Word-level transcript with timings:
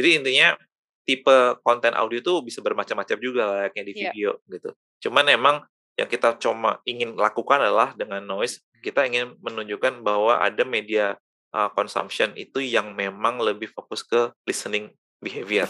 Jadi 0.00 0.16
intinya 0.16 0.56
tipe 1.04 1.60
konten 1.60 1.92
audio 1.92 2.24
itu 2.24 2.32
bisa 2.40 2.64
bermacam-macam 2.64 3.16
juga 3.20 3.42
layaknya 3.52 3.84
di 3.84 3.92
Iya. 3.92 4.00
video 4.08 4.30
gitu. 4.48 4.70
Cuman 5.04 5.28
emang 5.28 5.56
yang 6.00 6.08
kita 6.08 6.40
cuma 6.40 6.80
ingin 6.88 7.12
lakukan 7.20 7.60
adalah 7.60 7.92
dengan 7.92 8.24
noise 8.24 8.64
kita 8.80 9.04
ingin 9.04 9.36
menunjukkan 9.44 10.00
bahwa 10.00 10.40
ada 10.40 10.64
media 10.64 11.20
uh, 11.52 11.68
consumption 11.76 12.32
itu 12.32 12.64
yang 12.64 12.96
memang 12.96 13.36
lebih 13.36 13.68
fokus 13.68 14.00
ke 14.00 14.32
listening 14.48 14.88
behavior. 15.20 15.68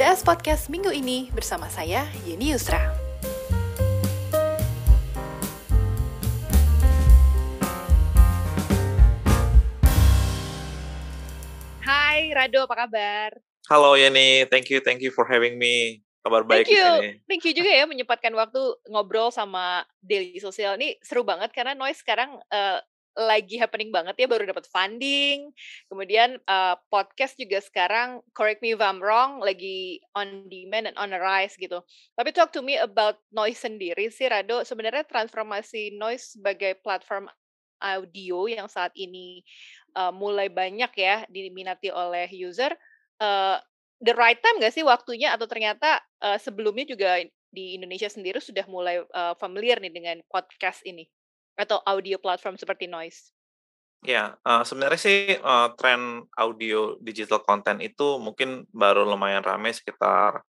DS 0.00 0.24
Podcast 0.24 0.72
minggu 0.72 0.88
ini 0.88 1.28
bersama 1.28 1.68
saya, 1.68 2.08
Yeni 2.24 2.56
Yusra. 2.56 2.99
Hai 12.30 12.46
Rado, 12.46 12.62
apa 12.62 12.86
kabar? 12.86 13.34
Halo 13.66 13.98
Yeni, 13.98 14.46
thank 14.46 14.70
you, 14.70 14.78
thank 14.78 15.02
you 15.02 15.10
for 15.10 15.26
having 15.26 15.58
me. 15.58 15.98
Kabar 16.22 16.46
baik 16.46 16.62
Thank 16.62 16.70
di 16.70 16.78
you, 16.78 16.86
sini. 16.86 17.10
thank 17.26 17.42
you 17.42 17.50
juga 17.58 17.70
ya 17.74 17.90
menyempatkan 17.90 18.30
waktu 18.38 18.62
ngobrol 18.86 19.34
sama 19.34 19.82
Daily 19.98 20.38
Sosial. 20.38 20.78
Ini 20.78 20.94
seru 21.02 21.26
banget 21.26 21.50
karena 21.50 21.74
Noise 21.74 22.06
sekarang 22.06 22.38
eh, 22.54 22.78
lagi 23.18 23.58
happening 23.58 23.90
banget 23.90 24.14
ya, 24.14 24.30
baru 24.30 24.46
dapat 24.46 24.70
funding. 24.70 25.50
Kemudian 25.90 26.38
eh, 26.38 26.76
podcast 26.86 27.34
juga 27.34 27.58
sekarang, 27.58 28.22
correct 28.30 28.62
me 28.62 28.78
if 28.78 28.78
I'm 28.78 29.02
wrong, 29.02 29.42
lagi 29.42 29.98
on 30.14 30.46
demand 30.46 30.94
and 30.94 30.98
on 31.02 31.10
the 31.10 31.18
rise 31.18 31.58
gitu. 31.58 31.82
Tapi 32.14 32.30
talk 32.30 32.54
to 32.54 32.62
me 32.62 32.78
about 32.78 33.18
Noise 33.34 33.58
sendiri 33.66 34.06
sih, 34.06 34.30
Rado. 34.30 34.62
Sebenarnya 34.62 35.02
transformasi 35.02 35.98
Noise 35.98 36.38
sebagai 36.38 36.78
platform 36.78 37.26
audio 37.80 38.44
yang 38.46 38.68
saat 38.68 38.92
ini 38.94 39.40
eh, 39.92 40.12
mulai 40.14 40.48
banyak 40.48 40.92
ya 40.96 41.26
diminati 41.28 41.90
oleh 41.90 42.30
user. 42.30 42.72
eh, 43.20 43.58
the 44.00 44.16
right 44.16 44.40
time 44.40 44.56
nggak 44.56 44.72
sih 44.72 44.80
waktunya 44.80 45.36
atau 45.36 45.44
ternyata 45.44 46.00
eh, 46.24 46.40
sebelumnya 46.40 46.88
juga 46.88 47.20
di 47.50 47.76
Indonesia 47.76 48.08
sendiri 48.08 48.40
sudah 48.40 48.64
mulai 48.70 49.02
eh, 49.02 49.34
familiar 49.36 49.76
nih 49.82 49.92
dengan 49.92 50.16
podcast 50.30 50.80
ini 50.88 51.04
atau 51.60 51.82
audio 51.84 52.16
platform 52.16 52.56
seperti 52.56 52.88
Noise? 52.88 53.36
Ya, 54.00 54.40
uh, 54.48 54.64
sebenarnya 54.64 54.96
sih 54.96 55.36
uh, 55.44 55.76
tren 55.76 56.24
audio 56.40 56.96
digital 57.04 57.44
content 57.44 57.84
itu 57.84 58.16
mungkin 58.16 58.64
baru 58.72 59.04
lumayan 59.04 59.44
ramai 59.44 59.76
sekitar 59.76 60.40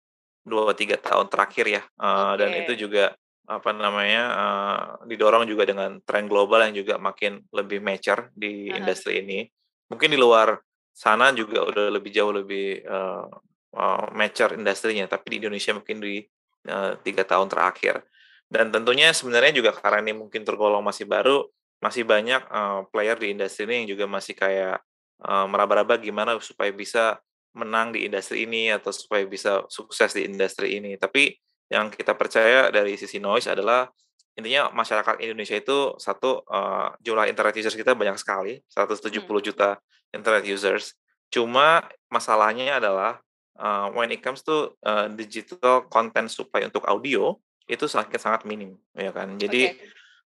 2-3 0.47 0.95
tahun 1.03 1.27
terakhir 1.27 1.67
ya. 1.67 1.83
Uh, 1.99 2.39
Dan 2.39 2.55
Oke. 2.55 2.59
itu 2.63 2.87
juga 2.87 3.19
apa 3.51 3.75
namanya 3.75 4.25
uh, 4.31 4.83
didorong 5.11 5.43
juga 5.43 5.67
dengan 5.67 5.99
tren 6.07 6.31
global 6.31 6.71
yang 6.71 6.87
juga 6.87 7.03
makin 7.03 7.43
lebih 7.51 7.83
mature 7.83 8.31
di 8.31 8.71
Aha. 8.71 8.79
industri 8.79 9.27
ini. 9.27 9.43
Mungkin 9.91 10.15
di 10.15 10.19
luar 10.19 10.55
sana 10.95 11.35
juga 11.35 11.67
udah 11.67 11.91
lebih 11.91 12.15
jauh 12.15 12.31
lebih 12.31 12.87
uh, 12.87 13.27
uh, 13.75 14.07
mature 14.15 14.55
industrinya, 14.55 15.11
tapi 15.11 15.35
di 15.35 15.37
Indonesia 15.43 15.75
mungkin 15.75 15.99
di 15.99 16.23
uh, 16.71 16.95
tiga 17.03 17.27
tahun 17.27 17.51
terakhir. 17.51 18.07
Dan 18.47 18.71
tentunya 18.71 19.11
sebenarnya 19.11 19.51
juga 19.51 19.75
karena 19.75 19.99
ini 20.11 20.15
mungkin 20.15 20.47
tergolong 20.47 20.83
masih 20.83 21.11
baru, 21.11 21.47
masih 21.83 22.07
banyak 22.07 22.47
uh, 22.51 22.87
player 22.95 23.19
di 23.19 23.35
industri 23.35 23.67
ini 23.67 23.83
yang 23.83 23.99
juga 23.99 24.07
masih 24.07 24.39
kayak 24.39 24.79
uh, 25.27 25.47
meraba-raba 25.51 25.99
gimana 25.99 26.39
supaya 26.39 26.71
bisa 26.71 27.19
menang 27.51 27.91
di 27.91 28.07
industri 28.07 28.47
ini 28.47 28.71
atau 28.71 28.95
supaya 28.95 29.27
bisa 29.27 29.67
sukses 29.67 30.15
di 30.15 30.23
industri 30.23 30.79
ini. 30.79 30.95
Tapi 30.95 31.35
yang 31.71 31.89
kita 31.89 32.19
percaya 32.19 32.69
dari 32.69 32.99
sisi 32.99 33.23
noise 33.23 33.47
adalah 33.47 33.87
intinya 34.35 34.71
masyarakat 34.75 35.23
Indonesia 35.23 35.55
itu 35.55 35.95
satu 35.97 36.43
uh, 36.47 36.91
jumlah 36.99 37.31
internet 37.31 37.55
users 37.57 37.79
kita 37.79 37.95
banyak 37.95 38.19
sekali, 38.19 38.59
170 38.67 39.23
Hmm. 39.23 39.39
juta 39.43 39.69
internet 40.11 40.45
users. 40.45 40.99
Cuma 41.31 41.87
masalahnya 42.11 42.83
adalah 42.83 43.23
uh, 43.55 43.87
when 43.95 44.11
it 44.11 44.19
comes 44.19 44.43
to 44.43 44.75
uh, 44.83 45.07
digital 45.15 45.87
content 45.87 46.27
supaya 46.27 46.67
untuk 46.67 46.83
audio 46.91 47.39
itu 47.71 47.87
sangat 47.87 48.19
sangat 48.19 48.43
minim, 48.43 48.75
ya 48.99 49.15
kan. 49.15 49.39
Jadi 49.39 49.71
Oke. 49.71 49.79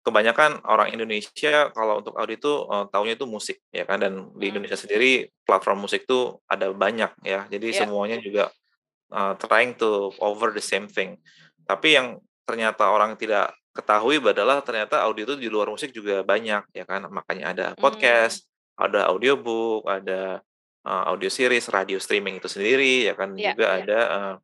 kebanyakan 0.00 0.65
orang 0.65 0.92
Indonesia 0.92 1.72
kalau 1.72 2.00
untuk 2.04 2.16
audio 2.16 2.36
itu 2.36 2.53
uh, 2.69 2.84
taunya 2.88 3.16
itu 3.16 3.25
musik 3.25 3.60
ya 3.69 3.84
kan 3.84 4.00
dan 4.00 4.28
di 4.36 4.48
Hmm. 4.48 4.60
Indonesia 4.60 4.76
sendiri 4.76 5.28
platform 5.44 5.84
musik 5.84 6.04
tuh 6.04 6.41
ada 6.48 6.72
banyak 6.72 7.12
ya 7.20 7.44
jadi 7.48 7.69
Ya. 7.72 7.84
semuanya 7.84 8.16
juga 8.20 8.48
uh, 9.10 9.34
trying 9.38 9.75
to 9.75 10.10
over 10.19 10.50
the 10.50 10.62
same 10.62 10.87
thing 10.87 11.19
tapi 11.66 11.94
yang 11.94 12.19
ternyata 12.43 12.91
orang 12.91 13.15
tidak 13.15 13.54
ketahui 13.71 14.19
adalah 14.19 14.59
ternyata 14.60 15.06
audio 15.06 15.22
itu 15.31 15.37
di 15.38 15.47
luar 15.47 15.71
musik 15.71 15.94
juga 15.94 16.26
banyak 16.26 16.66
ya 16.75 16.84
kan 16.84 17.06
makanya 17.06 17.44
ada 17.54 17.66
Hmm. 17.75 17.78
podcast 17.78 18.47
ada 18.75 19.06
audiobook 19.06 19.87
ada 19.87 20.43
uh, 20.82 21.04
audio 21.12 21.31
series 21.31 21.71
radio 21.71 22.00
streaming 22.03 22.43
itu 22.43 22.48
sendiri 22.50 23.06
ya 23.06 23.15
kan 23.15 23.37
Ya, 23.38 23.54
juga 23.54 23.66
ya. 23.71 23.75
ada 23.84 23.98
uh, 24.10 24.34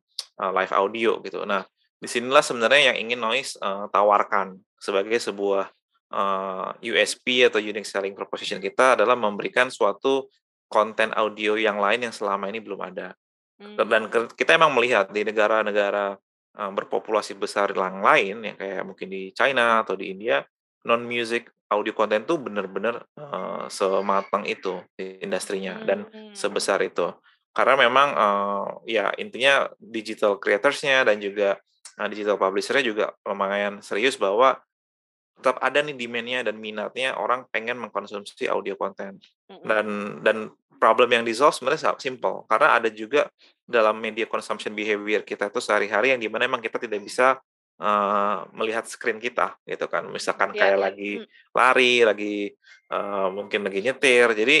uh, 0.47 0.51
live 0.55 0.71
audio 0.71 1.19
gitu 1.19 1.43
nah 1.43 1.67
di 1.97 2.05
sinilah 2.05 2.45
sebenarnya 2.45 2.93
yang 2.93 2.97
ingin 3.09 3.19
noise 3.19 3.57
uh, 3.59 3.89
tawarkan 3.89 4.55
sebagai 4.77 5.17
sebuah 5.17 5.65
uh, 6.13 6.69
USP 6.79 7.43
atau 7.43 7.57
unique 7.57 7.89
selling 7.89 8.13
proposition 8.13 8.61
kita 8.61 8.93
adalah 8.93 9.17
memberikan 9.17 9.67
suatu 9.67 10.29
konten 10.69 11.09
audio 11.17 11.57
yang 11.57 11.81
lain 11.81 12.05
yang 12.05 12.13
selama 12.13 12.51
ini 12.51 12.59
belum 12.61 12.77
ada. 12.85 13.15
Dan 13.57 14.05
Hmm. 14.05 14.11
ke- 14.13 14.33
kita 14.37 14.53
emang 14.53 14.73
melihat 14.73 15.09
di 15.09 15.25
negara-negara 15.25 16.17
berpopulasi 16.57 17.37
besar 17.37 17.69
yang 17.69 18.01
lain 18.01 18.41
ya 18.41 18.53
kayak 18.57 18.81
mungkin 18.81 19.13
di 19.13 19.29
China 19.29 19.85
atau 19.85 19.93
di 19.93 20.09
India 20.09 20.41
non 20.89 21.05
music 21.05 21.53
audio 21.69 21.93
konten 21.93 22.25
tuh 22.25 22.41
benar-benar 22.41 23.05
uh, 23.13 23.69
sematang 23.69 24.41
itu 24.49 24.81
di 24.97 25.21
industrinya 25.21 25.77
dan 25.85 26.09
Hmm. 26.09 26.33
sebesar 26.33 26.81
itu. 26.81 27.13
Karena 27.53 27.77
memang 27.89 28.09
uh, 28.13 28.65
ya 28.89 29.13
intinya 29.21 29.69
digital 29.77 30.41
creatorsnya 30.41 31.05
dan 31.05 31.21
juga 31.21 31.61
uh, 32.01 32.07
digital 32.09 32.41
publishernya 32.41 32.85
juga 32.85 33.05
lumayan 33.21 33.81
serius 33.85 34.17
bahwa 34.17 34.57
tetap 35.37 35.61
ada 35.61 35.85
nih 35.85 35.93
demand-nya 35.93 36.41
dan 36.41 36.57
minatnya 36.57 37.13
orang 37.13 37.45
pengen 37.53 37.77
mengkonsumsi 37.77 38.49
audio 38.49 38.73
konten 38.73 39.21
Mm-mm. 39.45 39.65
dan 39.69 39.85
dan 40.25 40.37
problem 40.77 41.09
yang 41.11 41.25
di 41.25 41.33
solve 41.33 41.53
sebenarnya 41.57 41.93
simple 41.99 42.45
karena 42.47 42.77
ada 42.79 42.89
juga 42.93 43.27
dalam 43.67 43.97
media 43.99 44.23
consumption 44.29 44.71
behavior 44.71 45.21
kita 45.27 45.51
tuh 45.51 45.59
sehari-hari 45.59 46.15
yang 46.15 46.21
di 46.21 46.29
mana 46.31 46.47
emang 46.47 46.63
kita 46.63 46.79
tidak 46.79 47.03
bisa 47.03 47.35
uh, 47.81 48.47
melihat 48.55 48.85
screen 48.87 49.19
kita 49.19 49.57
gitu 49.67 49.85
kan 49.91 50.07
misalkan 50.07 50.53
Ya, 50.55 50.69
kayak 50.71 50.77
ya. 50.77 50.83
lagi 50.87 51.11
Hmm. 51.19 51.27
lari 51.51 51.93
lagi 52.05 52.35
uh, 52.93 53.27
mungkin 53.33 53.65
lagi 53.67 53.79
nyetir 53.83 54.31
jadi 54.33 54.57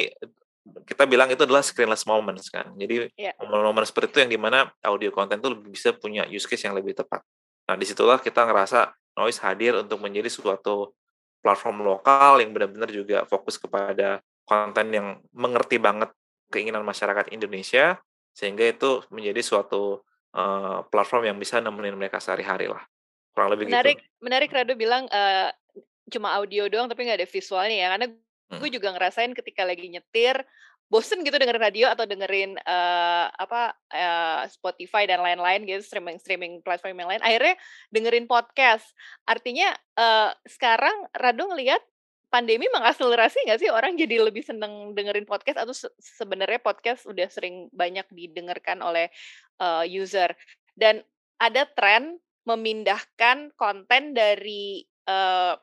kita 0.83 1.07
bilang 1.07 1.31
itu 1.31 1.47
adalah 1.47 1.63
screenless 1.63 2.03
moments 2.03 2.51
kan 2.51 2.67
jadi 2.75 3.07
Ya. 3.15 3.31
momen-momen 3.39 3.87
seperti 3.87 4.11
itu 4.11 4.19
yang 4.27 4.31
di 4.35 4.39
mana 4.41 4.67
audio 4.83 5.09
konten 5.15 5.39
tuh 5.39 5.55
lebih 5.55 5.71
bisa 5.71 5.95
punya 5.95 6.27
use 6.27 6.43
case 6.43 6.67
yang 6.67 6.75
lebih 6.75 6.91
tepat 6.97 7.23
nah 7.67 7.75
di 7.79 7.87
situlah 7.87 8.19
kita 8.19 8.43
ngerasa 8.43 8.91
noise 9.15 9.39
hadir 9.39 9.79
untuk 9.79 9.99
menjadi 10.03 10.27
suatu 10.27 10.91
platform 11.39 11.85
lokal 11.87 12.43
yang 12.43 12.51
benar-benar 12.51 12.91
juga 12.91 13.23
fokus 13.23 13.55
kepada 13.55 14.19
konten 14.47 14.87
yang 14.95 15.07
mengerti 15.35 15.77
banget 15.77 16.09
keinginan 16.47 16.87
masyarakat 16.87 17.35
Indonesia 17.35 17.99
sehingga 18.31 18.63
itu 18.63 19.03
menjadi 19.11 19.43
suatu 19.43 19.99
uh, 20.33 20.87
platform 20.87 21.35
yang 21.35 21.37
bisa 21.37 21.59
nemenin 21.59 21.99
mereka 21.99 22.23
sehari-hari 22.23 22.71
lah 22.71 22.81
kurang 23.37 23.53
lebih 23.53 23.69
Menarik, 23.69 24.01
gitu. 24.01 24.25
menarik 24.25 24.49
Rado 24.49 24.73
bilang 24.73 25.05
eh, 25.13 25.53
cuma 26.09 26.33
audio 26.41 26.65
doang 26.65 26.89
tapi 26.89 27.05
nggak 27.05 27.21
ada 27.21 27.29
visualnya 27.29 27.77
ya. 27.77 27.87
Karena 27.93 28.07
gue 28.09 28.17
Hmm. 28.47 28.75
juga 28.81 28.89
ngerasain 28.95 29.35
ketika 29.37 29.61
lagi 29.67 29.91
nyetir, 29.91 30.41
bosen 30.89 31.19
gitu 31.21 31.35
dengerin 31.35 31.61
radio 31.61 31.85
atau 31.93 32.09
dengerin 32.09 32.57
eh, 32.57 33.25
apa 33.29 33.77
eh, 33.93 34.41
Spotify 34.49 35.05
dan 35.05 35.21
lain-lain 35.21 35.69
gitu 35.69 35.85
streaming 35.85 36.17
streaming 36.17 36.53
platform 36.65 36.97
yang 36.97 37.13
lain. 37.13 37.21
Akhirnya 37.21 37.53
dengerin 37.93 38.25
podcast. 38.25 38.89
Artinya 39.29 39.69
eh, 39.99 40.31
sekarang 40.49 41.05
Rado 41.13 41.45
ngelihat 41.53 41.85
pandemi 42.27 42.67
mengakselerasi 42.71 43.47
nggak 43.47 43.59
sih 43.63 43.71
orang 43.71 43.95
jadi 43.95 44.19
lebih 44.19 44.43
seneng 44.43 44.91
dengerin 44.91 45.23
podcast 45.23 45.63
atau 45.63 45.75
se- 45.75 45.95
sebenarnya 45.99 46.59
podcast 46.59 47.07
udah 47.07 47.27
sering 47.31 47.71
banyak 47.71 48.03
didengarkan 48.11 48.83
oleh 48.83 49.07
eh, 49.59 49.85
user. 49.87 50.31
Dan 50.77 51.01
ada 51.39 51.65
tren 51.71 52.19
memindahkan 52.47 53.51
konten 53.55 54.15
dari 54.15 54.83
eh, 55.07 55.53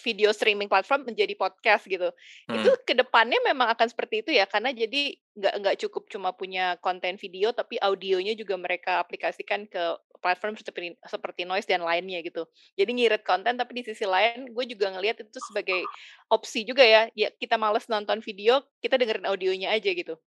video 0.00 0.30
streaming 0.30 0.68
platform 0.68 1.08
menjadi 1.08 1.34
podcast 1.36 1.84
gitu. 1.88 2.12
Itu 2.48 2.70
Hmm. 2.70 2.82
ke 2.86 2.94
depannya 2.96 3.40
memang 3.44 3.72
akan 3.72 3.88
seperti 3.88 4.22
itu 4.24 4.30
ya, 4.36 4.44
karena 4.46 4.70
jadi 4.72 5.16
nggak 5.36 5.54
nggak 5.62 5.76
cukup 5.86 6.08
cuma 6.12 6.30
punya 6.36 6.76
konten 6.84 7.16
video, 7.16 7.50
tapi 7.50 7.80
audionya 7.80 8.36
juga 8.36 8.54
mereka 8.60 9.00
aplikasikan 9.00 9.64
ke 9.66 9.82
platform 10.20 10.52
seperti 10.52 10.94
seperti 11.08 11.48
Noise 11.48 11.64
dan 11.64 11.80
lainnya 11.80 12.20
gitu. 12.20 12.44
Jadi 12.76 12.90
ngirit 12.92 13.24
konten, 13.24 13.56
tapi 13.56 13.80
di 13.80 13.82
sisi 13.88 14.04
lain 14.04 14.52
gue 14.52 14.64
juga 14.68 14.92
ngelihat 14.92 15.24
itu 15.24 15.40
sebagai 15.40 15.80
opsi 16.28 16.62
juga 16.68 16.84
ya. 16.84 17.08
Ya 17.16 17.32
kita 17.32 17.56
males 17.56 17.88
nonton 17.88 18.20
video, 18.20 18.60
kita 18.84 19.00
dengerin 19.00 19.24
audionya 19.24 19.72
aja 19.72 19.88
gitu. 19.90 20.20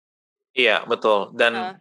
Iya 0.53 0.85
betul 0.85 1.33
dan 1.33 1.53
Heeh. 1.57 1.75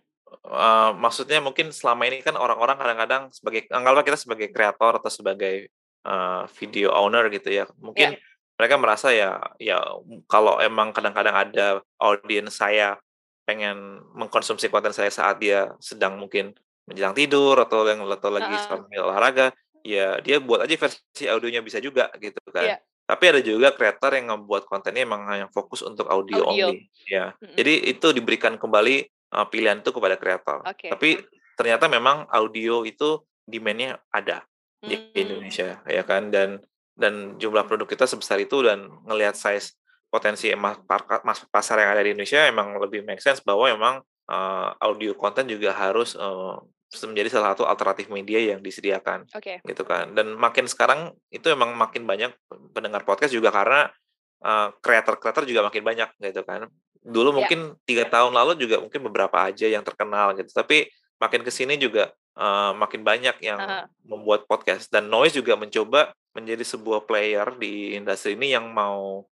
uh, 0.47 0.91
maksudnya 0.95 1.43
mungkin 1.43 1.75
selama 1.75 2.07
ini 2.07 2.23
kan 2.23 2.39
orang-orang 2.39 2.79
kadang-kadang 2.79 3.27
sebagai 3.35 3.67
anggaplah 3.67 4.03
kita 4.07 4.15
sebagai 4.15 4.47
kreator 4.55 4.95
atau 5.03 5.11
sebagai 5.11 5.67
uh, 6.05 6.45
video 6.57 6.93
owner 6.93 7.27
gitu 7.29 7.49
ya 7.51 7.65
mungkin 7.79 8.17
mereka 8.59 8.77
merasa 8.77 9.09
ya 9.09 9.41
ya 9.57 9.81
kalau 10.29 10.61
emang 10.61 10.93
kadang-kadang 10.93 11.33
ada 11.33 11.67
audiens 11.97 12.53
saya 12.53 13.01
pengen 13.45 14.05
mengkonsumsi 14.13 14.69
konten 14.69 14.93
saya 14.93 15.09
saat 15.09 15.41
dia 15.41 15.73
sedang 15.81 16.21
mungkin 16.21 16.53
menjelang 16.85 17.17
tidur 17.17 17.57
atau 17.57 17.85
yang 17.85 18.05
atau 18.05 18.29
lagi 18.29 18.53
Heeh. 18.53 18.67
sambil 18.67 19.01
olahraga, 19.07 19.47
ya 19.81 20.17
dia 20.21 20.37
buat 20.41 20.65
aja 20.65 20.75
versi 20.77 21.25
audionya 21.25 21.61
bisa 21.63 21.79
juga 21.81 22.09
gitu 22.19 22.37
kan. 22.49 22.75
Iya. 22.75 22.77
Tapi 23.07 23.23
ada 23.27 23.41
juga 23.43 23.75
kreator 23.75 24.15
yang 24.15 24.31
ngebuat 24.31 24.63
kontennya 24.71 25.03
emang 25.03 25.27
hanya 25.27 25.47
fokus 25.51 25.83
untuk 25.83 26.07
audio, 26.07 26.47
Audio. 26.47 26.71
only, 26.71 26.87
ya. 27.09 27.35
Mhm. 27.43 27.55
Jadi 27.59 27.73
itu 27.91 28.07
diberikan 28.15 28.55
kembali 28.55 29.03
uh, 29.35 29.47
pilihan 29.51 29.83
itu 29.83 29.91
kepada 29.91 30.15
kreator. 30.15 30.63
Oke. 30.63 30.87
Tapi 30.87 31.19
ternyata 31.59 31.91
memang 31.91 32.29
audio 32.31 32.87
itu 32.87 33.19
demand-nya 33.43 33.99
ada 34.13 34.47
di 34.81 34.95
Hmm. 34.97 35.13
Indonesia, 35.13 35.79
ya 35.85 36.03
kan? 36.03 36.33
Dan 36.33 36.59
dan 36.91 37.39
jumlah 37.39 37.65
produk 37.65 37.87
kita 37.87 38.05
sebesar 38.05 38.37
itu 38.37 38.61
dan 38.61 38.85
ngelihat 39.07 39.33
size 39.33 39.73
potensi 40.11 40.51
emas 40.51 40.77
pasar 41.47 41.79
yang 41.79 41.95
ada 41.95 42.03
di 42.03 42.11
Indonesia 42.11 42.43
emang 42.45 42.75
lebih 42.77 43.01
make 43.07 43.23
sense 43.23 43.39
bahwa 43.41 43.63
emang 43.71 43.95
uh, 44.27 44.75
audio 44.83 45.15
konten 45.15 45.47
juga 45.47 45.71
harus 45.71 46.19
uh, 46.19 46.59
menjadi 47.07 47.31
salah 47.31 47.55
satu 47.55 47.63
alternatif 47.63 48.11
media 48.11 48.43
yang 48.51 48.59
disediakan 48.59 49.23
Oke. 49.31 49.63
gitu 49.63 49.87
kan 49.87 50.11
dan 50.11 50.35
makin 50.35 50.67
sekarang 50.67 51.15
itu 51.31 51.47
emang 51.47 51.71
makin 51.79 52.03
banyak 52.03 52.35
pendengar 52.75 53.07
podcast 53.07 53.31
juga 53.31 53.47
karena 53.55 53.87
uh, 54.43 54.75
kreator-kreator 54.83 55.47
juga 55.47 55.63
makin 55.63 55.87
banyak 55.87 56.11
gitu 56.19 56.43
kan 56.43 56.67
dulu 56.99 57.31
Ya. 57.31 57.35
mungkin 57.39 57.59
tiga 57.87 58.03
tahun 58.11 58.35
lalu 58.35 58.59
juga 58.59 58.83
mungkin 58.83 59.07
beberapa 59.07 59.47
aja 59.47 59.63
yang 59.71 59.81
terkenal 59.87 60.35
gitu 60.35 60.51
tapi 60.51 60.91
makin 61.23 61.41
ke 61.41 61.49
sini 61.55 61.79
juga 61.79 62.11
uh, 62.37 62.71
makin 62.77 63.01
banyak 63.01 63.35
yang 63.43 63.59
Aha. 63.59 63.87
membuat 64.05 64.45
podcast 64.47 64.87
dan 64.91 65.07
Noise 65.07 65.39
juga 65.39 65.57
mencoba 65.57 66.13
menjadi 66.31 66.63
sebuah 66.63 67.03
player 67.03 67.47
di 67.59 67.95
industri 67.95 68.39
ini 68.39 68.55
yang 68.55 68.71
mau 68.71 69.27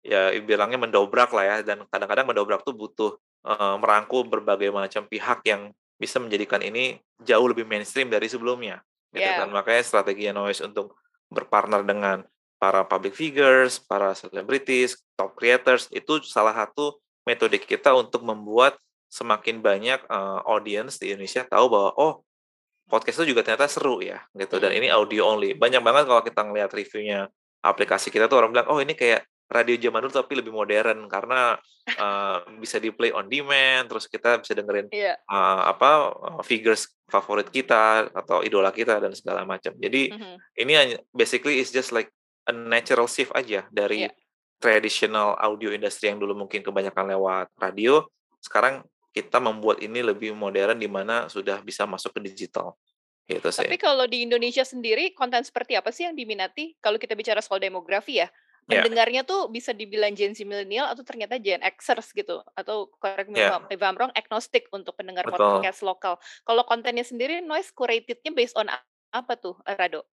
ya 0.00 0.32
bilangnya 0.40 0.80
mendobrak 0.80 1.28
lah 1.34 1.44
ya 1.44 1.56
dan 1.60 1.84
kadang-kadang 1.90 2.24
mendobrak 2.24 2.64
tuh 2.64 2.72
butuh 2.72 3.12
uh, 3.44 3.76
merangkul 3.76 4.24
berbagai 4.24 4.72
macam 4.72 5.04
pihak 5.04 5.44
yang 5.44 5.74
bisa 5.98 6.22
menjadikan 6.22 6.62
ini 6.62 7.02
jauh 7.20 7.44
lebih 7.50 7.66
mainstream 7.66 8.08
dari 8.08 8.30
sebelumnya 8.30 8.80
gitu 9.12 9.24
Yeah. 9.24 9.40
kan 9.40 9.48
makanya 9.48 9.82
strategi 9.84 10.28
Noise 10.28 10.68
untuk 10.68 10.96
berpartner 11.32 11.80
dengan 11.84 12.24
para 12.58 12.82
public 12.84 13.14
figures, 13.14 13.78
para 13.78 14.12
selebritis, 14.12 14.98
top 15.14 15.38
creators 15.38 15.86
itu 15.94 16.20
salah 16.26 16.52
satu 16.52 16.98
metode 17.24 17.56
kita 17.56 17.94
untuk 17.94 18.26
membuat 18.26 18.76
semakin 19.08 19.64
banyak 19.64 20.04
uh, 20.10 20.44
audience 20.44 21.00
di 21.00 21.14
Indonesia 21.14 21.46
tahu 21.46 21.72
bahwa 21.72 21.90
oh 21.96 22.20
podcast 22.88 23.20
itu 23.20 23.36
juga 23.36 23.44
ternyata 23.44 23.68
seru 23.68 24.00
ya 24.00 24.24
gitu 24.32 24.56
dan 24.58 24.72
Mm. 24.72 24.78
ini 24.82 24.88
audio 24.88 25.22
only 25.28 25.52
banyak 25.54 25.80
banget 25.84 26.04
kalau 26.08 26.22
kita 26.24 26.40
ngelihat 26.42 26.70
reviewnya 26.72 27.28
aplikasi 27.60 28.08
kita 28.08 28.26
tuh 28.26 28.40
orang 28.40 28.50
bilang 28.50 28.68
oh 28.72 28.80
ini 28.80 28.96
kayak 28.96 29.22
radio 29.48 29.76
zaman 29.80 30.04
dulu 30.04 30.12
tapi 30.12 30.32
lebih 30.36 30.52
modern 30.52 31.08
karena 31.08 31.56
uh, 32.04 32.44
bisa 32.60 32.76
di 32.76 32.92
play 32.92 33.08
on 33.12 33.28
demand 33.28 33.88
terus 33.88 34.04
kita 34.04 34.40
bisa 34.40 34.52
dengerin 34.52 34.88
Iya. 34.92 35.16
uh, 35.24 35.68
apa 35.68 36.12
figures 36.44 36.92
favorit 37.08 37.48
kita 37.48 38.12
atau 38.12 38.44
idola 38.44 38.68
kita 38.72 39.00
dan 39.00 39.12
segala 39.16 39.44
macam 39.44 39.72
jadi 39.76 40.12
Mhm. 40.12 40.34
ini 40.60 40.72
basically 41.12 41.60
is 41.60 41.72
just 41.72 41.92
like 41.92 42.12
a 42.44 42.52
natural 42.52 43.08
shift 43.08 43.32
aja 43.32 43.64
dari 43.68 44.04
Iya. 44.04 44.12
traditional 44.58 45.36
audio 45.38 45.70
industry 45.70 46.10
yang 46.10 46.18
dulu 46.20 46.34
mungkin 46.34 46.60
kebanyakan 46.60 47.14
lewat 47.16 47.46
radio 47.56 48.04
sekarang 48.40 48.84
kita 49.18 49.42
membuat 49.42 49.82
ini 49.82 49.98
lebih 50.00 50.30
modern 50.38 50.78
di 50.78 50.86
mana 50.86 51.26
sudah 51.26 51.58
bisa 51.60 51.82
masuk 51.84 52.14
ke 52.14 52.20
digital 52.30 52.78
gitu 53.26 53.50
sih 53.50 53.66
Tapi 53.66 53.76
kalau 53.76 54.06
di 54.06 54.24
Indonesia 54.24 54.62
sendiri 54.64 55.12
konten 55.12 55.42
seperti 55.42 55.74
apa 55.76 55.90
sih 55.92 56.06
yang 56.06 56.16
diminati? 56.16 56.78
Kalau 56.78 56.96
kita 56.96 57.12
bicara 57.18 57.42
soal 57.42 57.60
demografi 57.60 58.22
ya, 58.22 58.30
Ya. 58.68 58.84
pendengarnya 58.84 59.24
tuh 59.24 59.48
bisa 59.48 59.72
dibilang 59.72 60.12
Gen 60.12 60.36
Z 60.36 60.44
milenial 60.44 60.92
atau 60.92 61.00
ternyata 61.00 61.40
Gen 61.40 61.64
Xers 61.80 62.12
gitu 62.12 62.44
atau 62.52 62.92
correct 63.00 63.32
me 63.32 63.40
Ya. 63.40 63.64
if 63.72 63.80
I'm 63.80 63.96
wrong 63.96 64.12
agnostik 64.12 64.68
untuk 64.76 64.92
pendengar 64.92 65.24
Betul. 65.24 65.40
podcast 65.64 65.80
lokal. 65.80 66.20
Kalau 66.44 66.68
kontennya 66.68 67.00
sendiri 67.00 67.40
noise 67.40 67.72
curatednya 67.72 68.28
based 68.28 68.52
on 68.60 68.68
apa 69.08 69.32
tuh 69.40 69.56
Rado? 69.64 70.04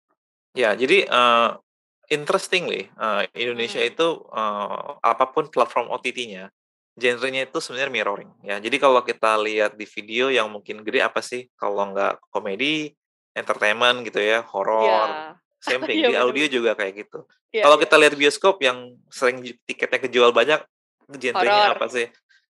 Ya, 0.55 0.71
jadi 0.79 1.03
uh, 1.11 1.59
interestingly, 2.07 2.95
uh, 2.95 3.27
Indonesia 3.35 3.83
Hmm. 3.83 3.91
itu 3.91 4.07
uh, 4.31 5.03
apa 5.03 5.35
pun 5.35 5.51
platform 5.51 5.91
OTT-nya, 5.91 6.47
genrenya 6.95 7.45
itu 7.45 7.59
sebenarnya 7.59 7.91
mirroring. 7.91 8.31
Ya, 8.41 8.57
jadi 8.59 8.77
kalau 8.79 9.03
kita 9.03 9.35
lihat 9.39 9.75
di 9.75 9.85
video 9.85 10.31
yang 10.31 10.47
mungkin 10.49 10.83
gede 10.83 11.03
apa 11.03 11.19
sih? 11.21 11.51
Kalau 11.55 11.91
nggak 11.91 12.23
komedi, 12.31 12.95
entertainment 13.35 14.07
gitu 14.07 14.23
ya, 14.23 14.47
horor, 14.47 15.11
Ya. 15.11 15.35
same 15.59 15.83
thing. 15.91 15.99
Iya, 16.01 16.09
Di 16.09 16.15
audio 16.15 16.47
bener-bener. 16.47 16.55
juga 16.55 16.71
kayak 16.75 16.95
gitu. 17.05 17.19
Ya, 17.51 17.63
Kalau 17.63 17.79
ya. 17.79 17.83
kita 17.87 17.95
lihat 17.99 18.15
bioskop 18.15 18.57
yang 18.63 18.79
sering 19.11 19.43
tiketnya 19.67 19.99
kejual 20.01 20.31
banyak, 20.31 20.63
genrenya 21.11 21.75
Horor. 21.75 21.77
apa 21.79 21.87
sih? 21.91 22.07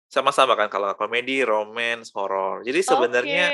Sama-sama 0.07 0.53
kan 0.53 0.69
kalau 0.69 0.91
komedi, 0.93 1.41
romance, 1.41 2.13
horor. 2.13 2.61
Jadi 2.61 2.79
sebenarnya 2.85 3.45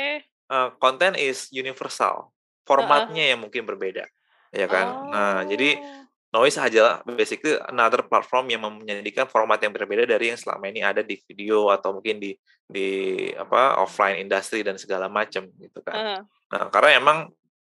uh, 0.49 0.69
konten 0.75 1.15
is 1.15 1.47
universal. 1.49 2.33
Formatnya 2.67 3.33
yang 3.33 3.41
mungkin 3.41 3.65
berbeda, 3.65 4.05
ya 4.51 4.67
kan? 4.67 4.87
Nah, 5.09 5.39
jadi 5.45 5.77
Oh. 5.79 6.05
Noise 6.29 6.61
aja 6.61 7.01
basically 7.09 7.57
another 7.73 8.05
platform 8.05 8.53
yang 8.53 8.61
menjadikan 8.61 9.25
format 9.25 9.57
yang 9.65 9.73
berbeda 9.73 10.05
dari 10.05 10.29
yang 10.29 10.37
selama 10.37 10.69
ini 10.69 10.85
ada 10.85 11.01
di 11.01 11.17
video 11.25 11.73
atau 11.73 11.97
mungkin 11.97 12.21
di 12.21 12.37
di 12.69 13.17
apa 13.33 13.81
offline 13.81 14.21
industry 14.21 14.61
dan 14.61 14.77
segala 14.77 15.09
macam 15.09 15.49
gitu 15.57 15.81
kan. 15.81 15.97
Heeh. 15.97 16.19
Nah, 16.53 16.69
karena 16.69 16.89
emang 17.01 17.17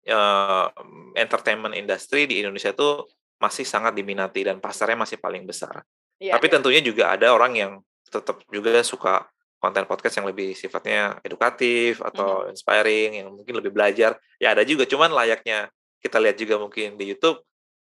eh, 0.03 0.67
entertainment 1.15 1.79
industry 1.79 2.27
di 2.27 2.43
Indonesia 2.43 2.75
tuh 2.75 3.07
masih 3.39 3.63
sangat 3.63 3.95
diminati 3.95 4.43
dan 4.43 4.59
pasarnya 4.59 4.99
masih 4.99 5.23
paling 5.23 5.47
besar. 5.47 5.87
Iya, 6.19 6.35
Tapi 6.35 6.47
iya. 6.51 6.55
tentunya 6.59 6.81
juga 6.83 7.15
ada 7.15 7.31
orang 7.31 7.55
yang 7.55 7.73
tetap 8.11 8.43
juga 8.51 8.83
suka 8.83 9.31
konten 9.63 9.87
podcast 9.87 10.19
yang 10.19 10.27
lebih 10.27 10.55
sifatnya 10.59 11.19
edukatif 11.23 12.03
atau 12.03 12.47
Mhm. 12.47 12.51
inspiring, 12.55 13.11
yang 13.23 13.29
mungkin 13.31 13.55
lebih 13.59 13.71
belajar. 13.71 14.19
Ya 14.43 14.55
ada 14.55 14.63
juga, 14.67 14.87
cuman 14.87 15.15
layaknya 15.15 15.71
kita 16.03 16.19
lihat 16.19 16.39
juga 16.39 16.59
mungkin 16.59 16.95
di 16.99 17.11
YouTube, 17.11 17.39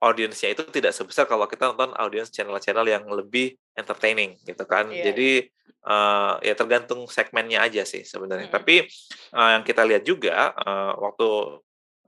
audiensnya 0.04 0.52
itu 0.52 0.68
tidak 0.68 0.92
sebesar 0.92 1.24
kalau 1.24 1.48
kita 1.48 1.72
nonton 1.72 1.96
audiens 1.96 2.28
channel-channel 2.28 2.84
yang 2.84 3.08
lebih 3.08 3.56
entertaining 3.80 4.36
gitu 4.44 4.68
kan. 4.68 4.92
Iya, 4.92 5.16
Jadi 5.16 5.48
eh, 5.64 6.34
ya 6.44 6.54
tergantung 6.60 7.08
segmennya 7.08 7.64
aja 7.64 7.88
sih 7.88 8.04
sebenarnya. 8.04 8.52
Mhm. 8.52 8.56
Tapi 8.60 8.76
eh, 9.32 9.50
yang 9.56 9.64
kita 9.64 9.88
lihat 9.88 10.04
juga 10.04 10.52
eh, 10.52 10.94
waktu 11.00 11.28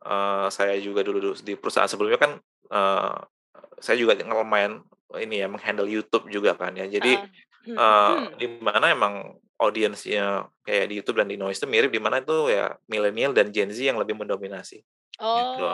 eh, 0.04 0.48
saya 0.52 0.76
juga 0.84 1.08
dulu 1.08 1.40
di 1.40 1.56
perusahaan 1.56 1.88
sebelumnya 1.88 2.20
kan 2.20 2.32
eh, 2.70 3.16
saya 3.80 3.96
juga 3.96 4.20
lumayan 4.20 4.84
ini 5.16 5.40
ya 5.40 5.48
menghandle 5.48 5.88
YouTube 5.88 6.28
juga 6.28 6.60
kan 6.60 6.76
ya. 6.76 6.84
Jadi 6.92 7.16
Heeh. 7.16 7.32
eh, 7.72 8.16
Hmm. 8.16 8.38
di 8.38 8.46
mana 8.62 8.94
emang 8.94 9.42
audiensnya 9.58 10.46
kayak 10.62 10.86
di 10.92 11.02
YouTube 11.02 11.18
dan 11.18 11.32
di 11.32 11.40
Noise 11.40 11.64
itu 11.64 11.68
mirip 11.72 11.90
di 11.90 11.98
mana 11.98 12.22
itu 12.22 12.52
ya 12.52 12.76
milenial 12.86 13.32
dan 13.34 13.50
Gen 13.50 13.72
Z 13.72 13.80
yang 13.82 13.98
lebih 13.98 14.14
mendominasi. 14.14 14.84
Gitu. 15.16 15.66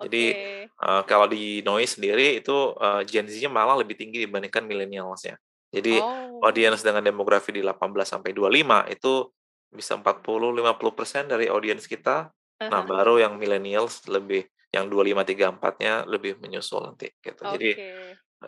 Oh, 0.00 0.04
Jadi 0.10 0.24
eh, 0.66 1.02
kalau 1.06 1.26
di 1.30 1.62
Noise 1.62 1.98
sendiri 2.00 2.42
itu 2.42 2.74
eh, 2.78 3.02
Gen 3.06 3.30
Z-nya 3.30 3.50
malah 3.50 3.78
lebih 3.78 3.94
tinggi 3.94 4.26
dibandingkan 4.26 4.66
millennials-nya. 4.66 5.38
Jadi 5.74 5.98
Oh. 5.98 6.46
audiens 6.46 6.82
dengan 6.86 7.02
demografi 7.02 7.50
di 7.50 7.62
18 7.64 8.06
sampai 8.06 8.30
25 8.30 8.86
itu 8.90 9.26
bisa 9.74 9.98
40-50% 9.98 11.26
dari 11.26 11.50
audiens 11.50 11.86
kita. 11.90 12.30
Nah, 12.62 12.80
Aha. 12.82 12.86
baru 12.86 13.18
yang 13.18 13.34
millennials 13.34 14.06
lebih 14.06 14.46
yang 14.70 14.86
25 14.90 15.22
34-nya 15.26 16.06
lebih 16.06 16.38
menyusul 16.38 16.82
nanti 16.86 17.10
gitu. 17.22 17.42
Jadi 17.42 17.70
Oke. 17.74 17.90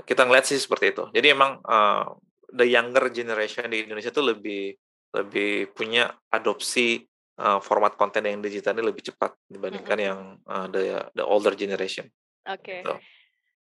kita 0.06 0.26
ngeliat 0.26 0.46
sih 0.46 0.58
seperti 0.58 0.94
itu. 0.94 1.04
Jadi 1.14 1.26
emang 1.34 1.62
uh, 1.62 2.14
the 2.54 2.66
younger 2.66 3.10
generation 3.10 3.70
di 3.70 3.86
Indonesia 3.86 4.10
tuh 4.14 4.34
lebih 4.34 4.74
lebih 5.14 5.72
punya 5.72 6.10
adopsi 6.30 7.06
uh, 7.36 7.58
format 7.60 7.94
konten 7.94 8.24
yang 8.24 8.40
digital 8.40 8.76
ini 8.76 8.84
lebih 8.84 9.04
cepat 9.04 9.32
dibandingkan 9.46 9.98
Mhm. 9.98 10.06
yang 10.06 10.20
uh, 10.44 10.66
the 10.68 10.82
the 11.12 11.24
older 11.24 11.52
generation. 11.52 12.08
Oke. 12.44 12.80
Gitu. 12.82 12.94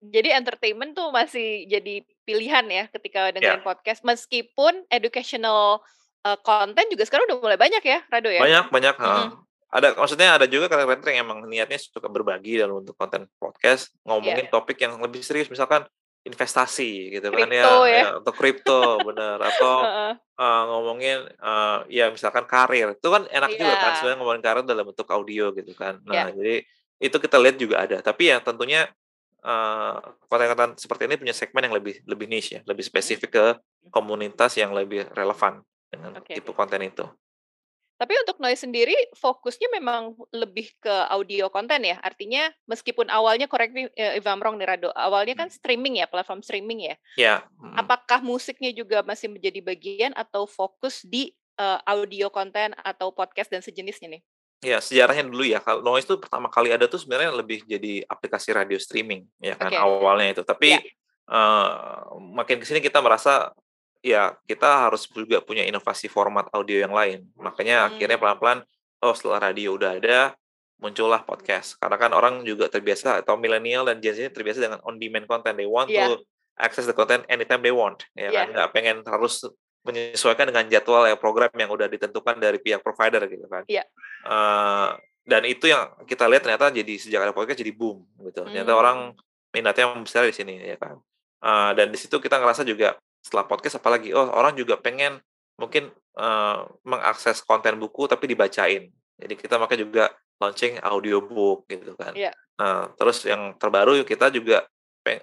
Jadi 0.05 0.29
entertainment 0.37 0.93
tuh 0.93 1.09
masih 1.09 1.65
jadi 1.65 2.05
pilihan 2.25 2.65
ya 2.69 2.85
ketika 2.93 3.29
Ya, 3.29 3.33
dengerin 3.33 3.65
podcast 3.65 4.05
meskipun 4.05 4.85
educational 4.93 5.81
uh, 6.23 6.39
konten 6.45 6.85
juga 6.93 7.09
sekarang 7.09 7.25
udah 7.25 7.39
mulai 7.41 7.57
banyak 7.57 7.81
ya, 7.81 8.05
Rado 8.13 8.29
ya? 8.29 8.41
banyak 8.41 8.67
banyak. 8.69 8.95
Mhm. 9.01 9.09
uh, 9.09 9.29
ada 9.75 9.91
maksudnya 9.99 10.39
ada 10.39 10.47
juga 10.47 10.71
kreator 10.71 11.11
yang 11.11 11.27
emang 11.27 11.51
niatnya 11.51 11.81
suka 11.83 12.07
berbagi 12.07 12.63
dalam 12.63 12.79
bentuk 12.79 12.95
konten 12.95 13.27
podcast 13.43 13.91
ngomongin 14.07 14.47
Iya. 14.47 14.53
topik 14.55 14.79
yang 14.79 14.95
lebih 15.03 15.19
serius 15.19 15.51
misalkan 15.51 15.83
investasi 16.25 17.13
gitu 17.21 17.29
kan 17.29 17.49
ya, 17.53 17.63
Kripto 17.63 17.77
ya. 17.85 17.93
ya 17.93 18.09
atau 18.17 18.33
kripto 18.33 18.81
bener 19.05 19.37
atau 19.37 19.75
uh, 20.41 20.63
ngomongin 20.73 21.21
uh, 21.39 21.85
ya 21.93 22.09
misalkan 22.09 22.49
karir 22.49 22.97
itu 22.97 23.09
kan 23.13 23.29
enak 23.29 23.51
juga 23.53 23.75
kan 23.77 23.93
sebenarnya 24.01 24.19
ngomongin 24.25 24.43
karir 24.43 24.65
dalam 24.65 24.85
bentuk 24.89 25.09
audio 25.13 25.53
gitu 25.53 25.73
kan 25.77 26.01
nah 26.09 26.33
Iya. 26.33 26.37
jadi 26.37 26.55
itu 27.05 27.17
kita 27.21 27.37
lihat 27.37 27.57
juga 27.61 27.77
ada 27.85 28.01
tapi 28.01 28.33
ya 28.33 28.41
tentunya 28.41 28.89
uh, 29.45 30.01
konten-konten 30.27 30.81
seperti 30.81 31.05
ini 31.05 31.21
punya 31.21 31.35
segmen 31.37 31.69
yang 31.69 31.77
lebih 31.77 32.01
lebih 32.09 32.27
niche 32.27 32.57
ya 32.57 32.61
lebih 32.65 32.89
Mhm. 32.89 32.91
spesifik 32.91 33.31
ke 33.31 33.47
komunitas 33.93 34.57
yang 34.57 34.73
lebih 34.73 35.05
relevan 35.13 35.61
dengan 35.93 36.17
Oke. 36.19 36.41
tipe 36.41 36.51
konten 36.57 36.81
itu 36.83 37.05
Tapi 37.95 38.13
untuk 38.27 38.43
Noise 38.43 38.67
sendiri 38.67 38.95
fokusnya 39.15 39.71
memang 39.71 40.19
lebih 40.35 40.75
ke 40.83 40.95
audio 41.09 41.47
konten 41.47 41.87
ya? 41.87 42.03
Artinya 42.03 42.51
meskipun 42.67 43.07
awalnya 43.07 43.47
correct 43.47 43.71
me 43.71 43.87
uh, 43.87 44.15
if 44.19 44.27
I'm 44.27 44.43
wrong 44.43 44.59
nih 44.59 44.67
Rado, 44.67 44.91
awalnya 44.93 45.39
kan 45.39 45.49
hmm. 45.49 45.57
streaming 45.57 45.95
ya, 46.03 46.07
platform 46.11 46.43
streaming 46.43 46.91
ya? 46.91 46.95
Ya. 47.15 47.35
Hmm. 47.63 47.79
Apakah 47.79 48.19
musiknya 48.21 48.75
juga 48.75 49.07
masih 49.07 49.31
menjadi 49.31 49.63
bagian 49.63 50.13
atau 50.19 50.45
fokus 50.51 51.07
di 51.07 51.31
uh, 51.59 51.79
audio 51.87 52.29
konten 52.35 52.75
atau 52.83 53.15
podcast 53.15 53.55
dan 53.55 53.63
sejenisnya 53.63 54.19
nih? 54.19 54.23
Ya, 54.65 54.81
sejarahnya 54.81 55.29
dulu 55.29 55.45
ya, 55.45 55.61
kalau 55.61 55.85
Noise 55.85 56.09
itu 56.09 56.17
pertama 56.17 56.49
kali 56.49 56.73
ada 56.73 56.89
tuh 56.89 56.97
sebenarnya 56.97 57.37
lebih 57.37 57.63
jadi 57.69 58.01
aplikasi 58.09 58.49
radio 58.49 58.81
streaming 58.81 59.29
ya 59.39 59.55
kan 59.55 59.71
okay. 59.71 59.79
awalnya 59.79 60.41
itu. 60.41 60.43
Tapi 60.43 60.69
ya. 60.73 60.81
uh, 61.31 62.17
makin 62.19 62.59
ke 62.59 62.67
sini 62.67 62.81
kita 62.81 62.99
merasa 63.05 63.53
ya 64.05 64.37
kita 64.45 64.69
harus 64.87 65.09
juga 65.09 65.41
punya 65.41 65.65
inovasi 65.65 66.13
format 66.13 66.45
audio 66.53 66.85
yang 66.85 66.93
lain. 66.93 67.25
Makanya 67.41 67.89
hmm. 67.89 67.89
akhirnya 67.97 68.19
pelan-pelan, 68.21 68.59
oh 69.01 69.15
setelah 69.17 69.49
radio 69.49 69.73
udah 69.73 69.97
ada, 69.97 70.37
muncullah 70.77 71.25
podcast. 71.25 71.81
Karena 71.81 71.97
kan 71.97 72.13
orang 72.13 72.45
juga 72.45 72.69
terbiasa 72.69 73.25
atau 73.25 73.41
milenial 73.41 73.89
dan 73.89 74.05
Gen 74.05 74.13
Z 74.13 74.37
terbiasa 74.37 74.61
dengan 74.61 74.85
on 74.85 75.01
demand 75.01 75.25
content. 75.25 75.57
They 75.57 75.65
want 75.65 75.89
yeah. 75.89 76.13
to 76.13 76.21
access 76.61 76.85
the 76.85 76.93
content 76.93 77.25
anytime 77.33 77.65
they 77.65 77.73
want. 77.73 78.05
Ya 78.13 78.29
yeah. 78.29 78.45
kan 78.45 78.49
nggak 78.53 78.71
pengen 78.77 78.97
harus 79.09 79.49
menyesuaikan 79.85 80.49
dengan 80.49 80.65
jadwal 80.69 81.09
ya 81.09 81.17
program 81.17 81.53
yang 81.57 81.73
udah 81.73 81.89
ditentukan 81.89 82.37
dari 82.37 82.61
pihak 82.61 82.85
provider 82.85 83.25
gitu 83.25 83.49
kan. 83.49 83.65
Yeah. 83.73 83.89
Iya. 83.89 84.29
Uh, 84.29 84.89
dan 85.25 85.49
itu 85.49 85.73
yang 85.73 85.89
kita 86.05 86.29
lihat 86.29 86.45
ternyata 86.45 86.69
jadi 86.69 87.01
sejak 87.01 87.25
ada 87.25 87.33
podcast 87.33 87.57
jadi 87.57 87.73
boom 87.73 88.05
gitu. 88.21 88.45
Ternyata 88.45 88.77
hmm. 88.77 88.81
orang 88.85 88.99
minatnya 89.49 89.89
besar 89.97 90.29
di 90.29 90.37
sini 90.37 90.61
ya 90.61 90.77
kan. 90.77 91.01
Uh, 91.45 91.73
dan 91.77 91.93
di 91.93 91.97
situ 92.01 92.17
kita 92.21 92.41
ngerasa 92.41 92.65
juga 92.65 92.97
setelah 93.25 93.49
podcast 93.49 93.81
apalagi 93.81 94.13
oh 94.13 94.29
orang 94.37 94.53
juga 94.53 94.77
pengen 94.77 95.17
mungkin 95.57 95.89
uh, 96.21 96.69
mengakses 96.85 97.41
konten 97.41 97.81
buku 97.81 98.05
tapi 98.05 98.29
dibacain 98.29 98.93
jadi 99.17 99.35
kita 99.35 99.57
makanya 99.57 99.81
juga 99.81 100.05
launching 100.37 100.77
audiobook 100.85 101.65
gitu 101.73 101.97
kan 101.97 102.13
yeah. 102.13 102.37
nah 102.61 102.93
terus 103.01 103.25
yang 103.25 103.57
terbaru 103.57 104.05
kita 104.05 104.29
juga 104.29 104.69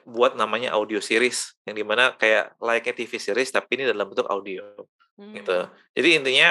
buat 0.05 0.37
namanya 0.37 0.77
audio 0.77 1.01
series 1.01 1.57
yang 1.65 1.73
di 1.73 1.81
mana 1.81 2.13
kayak 2.13 2.53
layaknya 2.61 3.01
TV 3.01 3.17
series 3.17 3.49
tapi 3.49 3.81
ini 3.81 3.89
dalam 3.89 4.05
bentuk 4.09 4.29
audio 4.29 4.61
hmm. 5.17 5.33
gitu 5.41 5.57
jadi 5.97 6.09
intinya 6.21 6.49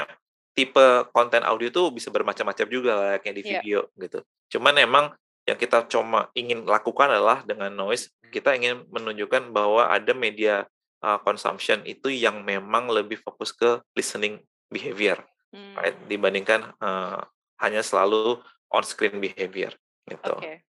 tipe 0.54 1.06
konten 1.14 1.46
audio 1.46 1.70
tuh 1.70 1.94
bisa 1.94 2.10
bermacam-macam 2.10 2.66
juga 2.66 2.92
layaknya 2.98 3.32
di 3.38 3.42
iya. 3.42 3.50
video 3.58 3.78
yeah. 3.94 4.02
gitu 4.06 4.18
cuman 4.58 4.82
emang 4.82 5.06
yang 5.46 5.56
kita 5.56 5.86
cuma 5.86 6.28
ingin 6.34 6.66
lakukan 6.66 7.10
adalah 7.10 7.46
dengan 7.46 7.70
noise 7.70 8.10
kita 8.34 8.54
ingin 8.58 8.82
menunjukkan 8.90 9.50
bahwa 9.54 9.86
ada 9.86 10.10
media 10.14 10.66
uh, 11.04 11.18
consumption 11.20 11.82
itu 11.88 12.12
yang 12.12 12.44
memang 12.44 12.88
lebih 12.88 13.20
fokus 13.20 13.52
ke 13.52 13.80
listening 13.96 14.40
behavior, 14.70 15.20
hmm. 15.52 15.74
right? 15.76 15.96
Dibandingkan 16.06 16.76
uh, 16.80 17.20
hanya 17.60 17.82
selalu 17.84 18.40
on 18.70 18.84
screen 18.86 19.18
behavior, 19.18 19.74
gitu. 20.06 20.34
Okay. 20.38 20.64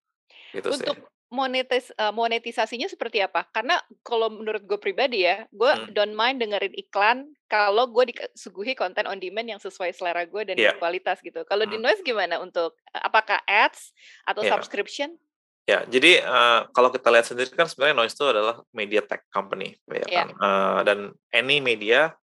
Gitu 0.52 0.68
Untuk 0.68 0.96
sih. 1.00 1.08
monetis 1.32 1.88
uh, 1.96 2.12
monetisasinya 2.12 2.90
seperti 2.90 3.24
apa? 3.24 3.48
Karena 3.48 3.80
kalau 4.04 4.28
menurut 4.28 4.60
gue 4.68 4.76
pribadi 4.76 5.24
ya, 5.24 5.48
gue 5.48 5.72
hmm. 5.72 5.96
don't 5.96 6.12
mind 6.12 6.44
dengerin 6.44 6.74
iklan 6.76 7.32
kalau 7.48 7.88
gue 7.88 8.12
disuguhi 8.12 8.76
konten 8.76 9.08
on 9.08 9.16
demand 9.16 9.48
yang 9.48 9.60
sesuai 9.62 9.96
selera 9.96 10.28
gue 10.28 10.42
dan 10.44 10.56
yeah. 10.60 10.76
kualitas 10.76 11.24
gitu. 11.24 11.46
Kalau 11.48 11.64
hmm. 11.64 11.72
di 11.72 11.76
Noise 11.80 12.02
gimana 12.04 12.36
untuk 12.42 12.76
apakah 12.92 13.40
ads 13.48 13.96
atau 14.28 14.44
yeah. 14.44 14.52
subscription? 14.52 15.16
Ya, 15.62 15.86
jadi 15.86 16.26
uh, 16.26 16.66
kalau 16.74 16.90
kita 16.90 17.06
lihat 17.14 17.22
sendiri 17.22 17.54
kan 17.54 17.70
sebenarnya 17.70 17.94
Noise 18.02 18.18
itu 18.18 18.26
adalah 18.26 18.58
media 18.74 18.98
tech 18.98 19.22
company, 19.30 19.78
ya 19.86 20.02
yeah. 20.10 20.26
kan? 20.26 20.28
Uh, 20.42 20.80
dan 20.82 20.98
any 21.30 21.62
media 21.62 22.18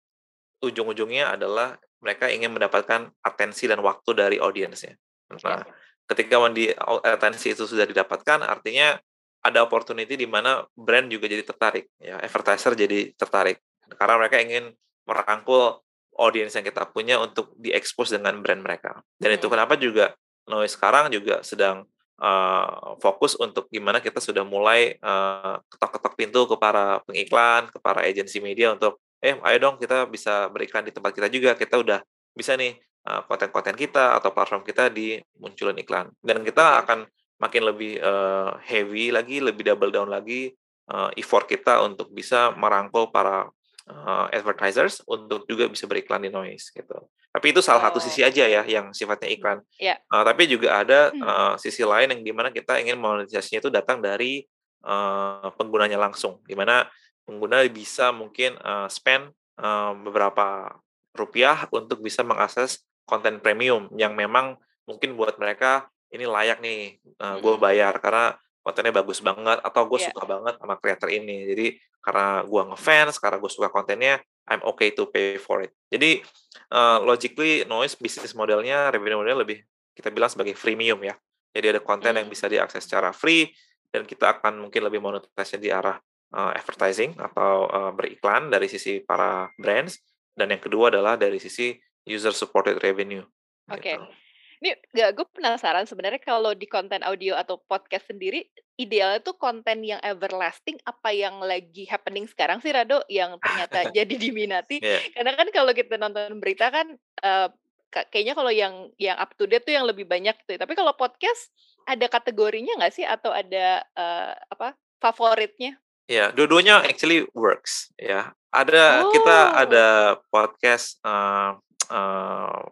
ujung-ujungnya 0.60 1.39
adalah 1.39 1.79
mereka 2.03 2.27
ingin 2.27 2.51
mendapatkan 2.51 3.08
atensi 3.24 3.63
dan 3.72 3.79
waktu 3.79 4.12
dari 4.12 4.38
audiensnya. 4.43 5.00
Nah, 5.31 5.39
yeah. 5.39 5.63
ketika 6.12 6.36
di 6.51 6.67
atensi 7.08 7.55
itu 7.55 7.63
sudah 7.63 7.88
didapatkan, 7.88 8.43
artinya 8.43 9.00
ada 9.39 9.63
opportunity 9.63 10.19
di 10.19 10.27
mana 10.27 10.67
brand 10.75 11.08
juga 11.08 11.31
jadi 11.31 11.48
tertarik, 11.48 11.88
ya, 11.96 12.19
advertiser 12.19 12.75
jadi 12.75 13.15
tertarik, 13.15 13.63
karena 13.96 14.19
mereka 14.19 14.36
ingin 14.43 14.75
merangkul 15.08 15.79
audiens 16.19 16.51
yang 16.60 16.67
kita 16.67 16.91
punya 16.91 17.15
untuk 17.24 17.55
diekspos 17.55 18.12
dengan 18.12 18.43
brand 18.43 18.60
mereka. 18.60 19.00
Dan 19.15 19.39
itu 19.39 19.48
kenapa 19.48 19.79
juga 19.79 20.12
Noise 20.43 20.75
sekarang 20.75 21.08
juga 21.08 21.39
sedang 21.39 21.88
uh, 22.19 22.99
fokus 22.99 23.39
untuk 23.39 23.71
gimana 23.71 24.03
kita 24.03 24.19
sudah 24.19 24.43
mulai 24.43 24.95
ketok 24.99 25.63
ketok-ketok 25.71 26.13
pintu 26.19 26.41
ke 26.45 26.55
para 26.59 26.99
pengiklan, 27.07 27.71
ke 27.71 27.77
para 27.79 28.03
agensi 28.05 28.43
media 28.43 28.75
untuk 28.75 28.99
eh 29.19 29.35
ayo 29.35 29.57
dong 29.59 29.75
kita 29.75 30.07
bisa 30.07 30.47
beriklan 30.51 30.88
di 30.88 30.91
tempat 30.95 31.11
kita 31.15 31.27
juga. 31.31 31.55
Kita 31.55 31.79
udah 31.79 31.99
bisa 32.35 32.55
nih 32.55 32.75
uh, 33.07 33.21
konten-konten 33.27 33.75
kita 33.75 34.19
atau 34.19 34.31
platform 34.31 34.63
kita 34.63 34.88
di 34.91 35.19
munculin 35.39 35.79
iklan. 35.79 36.11
Dan 36.19 36.43
kita 36.43 36.83
akan 36.85 37.07
makin 37.39 37.63
lebih 37.71 37.99
uh, 38.03 38.59
heavy 38.63 39.11
lagi, 39.11 39.39
lebih 39.39 39.63
double 39.63 39.91
down 39.91 40.11
lagi 40.11 40.51
uh, 40.91 41.09
effort 41.15 41.47
kita 41.47 41.79
untuk 41.83 42.11
bisa 42.11 42.51
merangkul 42.55 43.11
para 43.11 43.47
uh, 43.88 44.25
advertisers 44.31 44.99
untuk 45.07 45.47
juga 45.47 45.67
bisa 45.71 45.88
beriklan 45.88 46.23
di 46.23 46.31
noise 46.31 46.71
gitu. 46.71 47.07
Tapi 47.29 47.53
itu 47.53 47.62
salah 47.62 47.81
oh. 47.81 47.86
satu 47.89 48.00
sisi 48.01 48.25
aja 48.25 48.45
ya 48.50 48.65
yang 48.65 48.89
sifatnya 48.89 49.29
iklan. 49.29 49.59
Yeah. 49.77 50.01
Uh, 50.09 50.25
tapi 50.25 50.50
juga 50.50 50.81
ada 50.81 51.13
uh, 51.13 51.53
sisi 51.62 51.86
lain 51.86 52.09
yang 52.09 52.21
di 52.25 52.33
mana 52.33 52.50
kita 52.50 52.81
ingin 52.81 52.98
monetisasinya 52.98 53.62
itu 53.62 53.69
datang 53.69 54.01
dari 54.01 54.45
uh, 54.81 55.53
penggunanya 55.53 56.01
langsung, 56.01 56.41
di 56.50 56.57
mana 56.57 56.89
pengguna 57.29 57.62
bisa 57.69 58.09
mungkin 58.09 58.57
uh, 58.65 58.89
spend 58.89 59.29
uh, 59.62 59.93
beberapa 59.93 60.74
rupiah 61.13 61.69
untuk 61.69 62.01
bisa 62.01 62.25
mengakses 62.25 62.81
konten 63.05 63.38
premium 63.41 63.89
yang 63.93 64.17
memang 64.17 64.57
mungkin 64.89 65.13
buat 65.13 65.38
mereka 65.38 65.89
ini 66.09 66.25
layak 66.25 66.62
nih 66.62 66.98
uh, 67.21 67.38
gue 67.38 67.55
bayar 67.62 67.98
karena 68.01 68.33
kontennya 68.69 68.93
bagus 68.93 69.25
banget 69.25 69.57
atau 69.65 69.89
gue 69.89 69.97
yeah. 69.97 70.13
suka 70.13 70.21
banget 70.29 70.53
sama 70.61 70.77
creator 70.77 71.09
ini 71.09 71.49
jadi 71.49 71.67
karena 72.05 72.45
gue 72.45 72.61
ngefans 72.69 73.17
karena 73.17 73.38
gue 73.41 73.51
suka 73.51 73.73
kontennya 73.73 74.21
I'm 74.49 74.61
okay 74.65 74.89
to 74.97 75.05
pay 75.09 75.38
for 75.38 75.61
it. 75.61 75.73
Jadi 75.93 76.25
uh, 76.73 77.01
logically 77.05 77.65
noise 77.69 77.93
bisnis 77.93 78.33
modelnya 78.33 78.89
revenue 78.89 79.21
modelnya 79.21 79.45
lebih 79.45 79.61
kita 79.93 80.09
bilang 80.09 80.31
sebagai 80.31 80.57
freemium 80.57 80.97
ya. 81.05 81.13
Jadi 81.53 81.77
ada 81.77 81.81
konten 81.81 82.13
yang 82.17 82.25
hmm. 82.25 82.33
bisa 82.33 82.49
diakses 82.49 82.85
secara 82.85 83.13
free 83.13 83.49
dan 83.89 84.05
kita 84.05 84.38
akan 84.38 84.69
mungkin 84.69 84.85
lebih 84.85 85.01
monetisasi 85.01 85.61
di 85.61 85.69
arah 85.69 85.97
uh, 86.33 86.51
advertising 86.53 87.13
atau 87.17 87.69
uh, 87.69 87.91
beriklan 87.93 88.49
dari 88.49 88.69
sisi 88.69 89.01
para 89.01 89.49
brands 89.57 90.01
dan 90.33 90.49
yang 90.49 90.61
kedua 90.61 90.93
adalah 90.93 91.17
dari 91.17 91.38
sisi 91.38 91.73
user 92.09 92.33
supported 92.33 92.81
revenue. 92.81 93.25
Oke. 93.69 93.81
Okay. 93.81 93.95
Gitu. 93.97 94.28
Ini 94.60 94.75
gak 94.92 95.12
gue 95.16 95.25
penasaran 95.32 95.88
sebenarnya 95.88 96.20
kalau 96.20 96.51
di 96.51 96.68
konten 96.68 97.00
audio 97.08 97.39
atau 97.39 97.63
podcast 97.63 98.12
sendiri 98.12 98.44
idealnya 98.80 99.20
tuh 99.20 99.36
konten 99.36 99.84
yang 99.84 100.00
everlasting 100.00 100.80
apa 100.88 101.12
yang 101.12 101.44
lagi 101.44 101.84
happening 101.84 102.24
sekarang 102.32 102.63
sih 102.63 102.72
Rado 102.72 103.04
yang 103.12 103.36
ternyata 103.44 103.88
jadi 103.98 104.16
diminati. 104.16 104.80
Yeah. 104.80 105.04
Karena 105.16 105.36
kan 105.36 105.48
kalau 105.51 105.72
kita 105.75 106.00
nonton 106.00 106.39
berita 106.39 106.72
kan 106.72 106.96
uh, 107.24 107.51
kayaknya 107.92 108.34
kalau 108.39 108.51
yang 108.54 108.88
yang 108.96 109.20
up 109.20 109.36
to 109.36 109.44
date 109.48 109.68
tuh 109.68 109.75
yang 109.75 109.84
lebih 109.84 110.08
banyak 110.08 110.36
tuh. 110.48 110.56
Tapi 110.56 110.74
kalau 110.80 110.96
podcast 110.96 111.51
ada 111.84 112.08
kategorinya 112.08 112.80
nggak 112.80 112.96
sih 112.96 113.04
atau 113.04 113.36
ada 113.36 113.84
uh, 114.00 114.32
apa 114.56 114.80
favoritnya? 115.04 115.75
Ya, 116.10 116.25
yeah, 116.25 116.28
dua-duanya 116.34 116.82
actually 116.88 117.28
works 117.36 117.92
ya. 118.00 118.32
Ada 118.50 119.06
oh. 119.06 119.13
kita 119.13 119.38
ada 119.54 119.88
podcast 120.34 120.98
uh, 121.06 121.54
uh, 121.92 122.66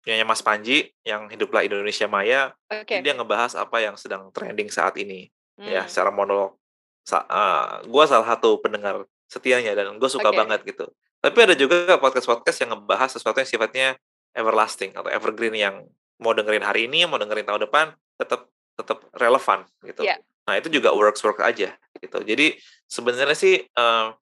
punyanya 0.00 0.26
Mas 0.26 0.40
Panji 0.40 0.90
yang 1.04 1.28
hiduplah 1.28 1.64
Indonesia 1.64 2.08
Maya. 2.08 2.52
Okay. 2.66 3.04
Dia 3.04 3.12
ngebahas 3.16 3.56
apa 3.56 3.84
yang 3.84 3.94
sedang 4.00 4.32
trending 4.32 4.72
saat 4.72 4.96
ini 4.96 5.28
ya, 5.56 5.62
hmm. 5.62 5.70
ya 5.70 5.82
secara 5.86 6.10
monolog. 6.12 6.56
Sa 7.04 7.24
uh, 7.24 7.84
gue 7.84 8.04
salah 8.08 8.26
satu 8.26 8.60
pendengar 8.60 9.04
setianya 9.28 9.76
dan 9.76 9.96
gue 9.96 10.10
suka 10.10 10.32
okay. 10.32 10.38
banget 10.40 10.60
gitu. 10.66 10.88
Tapi 11.20 11.38
ada 11.44 11.54
juga 11.54 12.00
podcast-podcast 12.00 12.64
yang 12.64 12.70
ngebahas 12.76 13.12
sesuatu 13.12 13.38
yang 13.44 13.50
sifatnya 13.50 13.88
everlasting 14.32 14.96
atau 14.96 15.12
evergreen 15.12 15.52
yang 15.52 15.84
mau 16.20 16.32
dengerin 16.32 16.64
hari 16.64 16.88
ini, 16.88 17.04
mau 17.04 17.20
dengerin 17.20 17.44
tahun 17.44 17.68
depan 17.68 17.92
tetap 18.16 18.48
tetap 18.76 19.04
relevan 19.12 19.68
gitu. 19.84 20.04
Yeah. 20.04 20.20
Nah 20.48 20.56
itu 20.56 20.72
juga 20.72 20.96
works 20.96 21.20
work 21.20 21.44
aja 21.44 21.76
gitu. 22.00 22.18
Jadi 22.24 22.56
sebenarnya 22.88 23.36
sih 23.36 23.60
uh, 23.76 24.16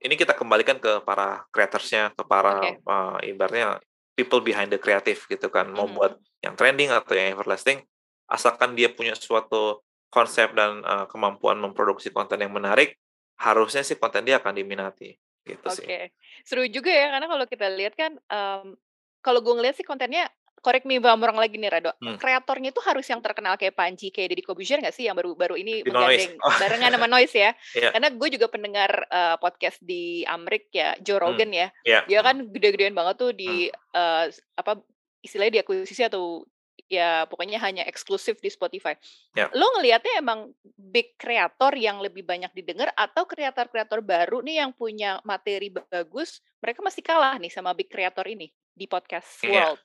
ini 0.00 0.16
kita 0.16 0.32
kembalikan 0.32 0.80
ke 0.80 1.04
para 1.04 1.44
creatorsnya, 1.52 2.16
ke 2.16 2.24
para 2.24 2.56
okay. 2.64 2.80
uh, 2.88 3.20
ibaratnya 3.20 3.84
people 4.20 4.44
behind 4.44 4.68
the 4.68 4.76
creative 4.76 5.24
gitu 5.24 5.48
kan 5.48 5.72
mau 5.72 5.88
hmm. 5.88 5.96
buat 5.96 6.12
yang 6.44 6.52
trending 6.52 6.92
atau 6.92 7.16
yang 7.16 7.32
everlasting 7.32 7.80
asalkan 8.28 8.76
dia 8.76 8.92
punya 8.92 9.16
suatu 9.16 9.80
konsep 10.12 10.52
dan 10.52 10.84
uh, 10.84 11.08
kemampuan 11.08 11.56
memproduksi 11.56 12.12
konten 12.12 12.44
yang 12.44 12.52
menarik 12.52 13.00
harusnya 13.40 13.80
sih 13.80 13.96
konten 13.96 14.28
dia 14.28 14.36
akan 14.36 14.52
diminati 14.52 15.16
gitu 15.48 15.64
okay. 15.64 15.76
sih. 15.80 15.86
Oke, 15.88 16.00
seru 16.44 16.62
juga 16.68 16.92
ya 16.92 17.08
karena 17.16 17.26
kalau 17.32 17.46
kita 17.48 17.66
lihat 17.72 17.96
kan 17.96 18.12
um, 18.28 18.76
kalau 19.24 19.40
gue 19.40 19.54
ngeliat 19.56 19.80
sih 19.80 19.86
kontennya 19.88 20.28
correct 20.60 20.84
me 20.84 21.00
if 21.00 21.04
I'm 21.04 21.20
wrong 21.20 21.40
lagi 21.40 21.56
nih 21.56 21.72
Rado. 21.72 21.92
Hmm. 21.98 22.20
Kreatornya 22.20 22.70
itu 22.70 22.80
harus 22.84 23.04
yang 23.08 23.20
terkenal 23.24 23.56
kayak 23.56 23.74
Panji, 23.74 24.12
kayak 24.12 24.36
Deddy 24.36 24.44
Kobusier 24.44 24.78
nggak 24.78 24.94
sih 24.94 25.08
yang 25.08 25.16
baru-baru 25.16 25.56
ini 25.56 25.80
di 25.80 25.90
menggandeng 25.90 26.36
oh. 26.40 26.56
barengan 26.60 26.92
sama 26.94 27.08
Noise 27.08 27.36
ya? 27.36 27.50
yeah. 27.80 27.90
Karena 27.92 28.08
gue 28.12 28.28
juga 28.28 28.46
pendengar 28.52 28.90
uh, 29.08 29.36
podcast 29.40 29.80
di 29.80 30.22
Amrik 30.28 30.68
ya, 30.70 30.94
Joe 31.00 31.16
hmm. 31.18 31.24
Rogan 31.24 31.50
hmm. 31.50 31.60
ya. 31.60 31.68
Yeah. 31.82 32.02
Dia 32.06 32.20
kan 32.20 32.36
gede-gedean 32.52 32.94
banget 32.94 33.14
tuh 33.18 33.32
di 33.32 33.72
hmm. 33.72 33.96
uh, 33.96 34.26
apa 34.60 34.84
istilahnya 35.24 35.60
diakuisisi 35.60 36.04
atau 36.04 36.44
ya 36.90 37.24
pokoknya 37.30 37.62
hanya 37.62 37.86
eksklusif 37.86 38.42
di 38.42 38.50
Spotify. 38.50 38.98
Yeah. 39.32 39.48
Lo 39.54 39.70
ngelihatnya 39.78 40.20
emang 40.20 40.50
big 40.74 41.14
kreator 41.14 41.72
yang 41.78 42.02
lebih 42.02 42.26
banyak 42.26 42.50
didengar 42.50 42.90
atau 42.98 43.24
kreator-kreator 43.24 44.02
baru 44.02 44.42
nih 44.42 44.66
yang 44.66 44.74
punya 44.74 45.22
materi 45.22 45.70
bagus, 45.70 46.42
mereka 46.58 46.82
masih 46.82 47.02
kalah 47.06 47.38
nih 47.38 47.48
sama 47.48 47.70
big 47.72 47.86
kreator 47.86 48.26
ini 48.26 48.50
di 48.74 48.90
podcast 48.90 49.46
yeah. 49.46 49.70
world. 49.70 49.80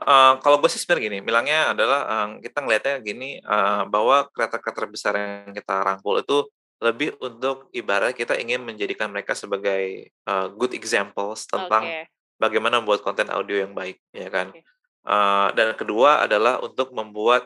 Uh, 0.00 0.40
kalau 0.40 0.56
gue 0.64 0.70
sih 0.72 0.80
sebenarnya 0.80 1.06
gini, 1.12 1.18
bilangnya 1.20 1.76
adalah 1.76 2.00
uh, 2.08 2.28
kita 2.40 2.64
ngelihatnya 2.64 2.94
gini 3.04 3.36
uh, 3.44 3.84
bahwa 3.84 4.24
kreator-kreator 4.32 4.88
besar 4.88 5.12
yang 5.16 5.52
kita 5.52 5.84
rangkul 5.84 6.24
itu 6.24 6.48
lebih 6.80 7.12
untuk 7.20 7.68
ibarat 7.76 8.16
kita 8.16 8.40
ingin 8.40 8.64
menjadikan 8.64 9.12
mereka 9.12 9.36
sebagai 9.36 10.08
uh, 10.24 10.48
good 10.56 10.72
examples 10.72 11.44
tentang 11.44 11.84
okay. 11.84 12.08
bagaimana 12.40 12.80
membuat 12.80 13.04
konten 13.04 13.28
audio 13.28 13.60
yang 13.60 13.76
baik, 13.76 14.00
ya 14.16 14.32
kan. 14.32 14.48
Okay. 14.56 14.64
Uh, 15.04 15.52
dan 15.52 15.76
kedua 15.76 16.24
adalah 16.24 16.60
untuk 16.64 16.96
membuat 16.96 17.44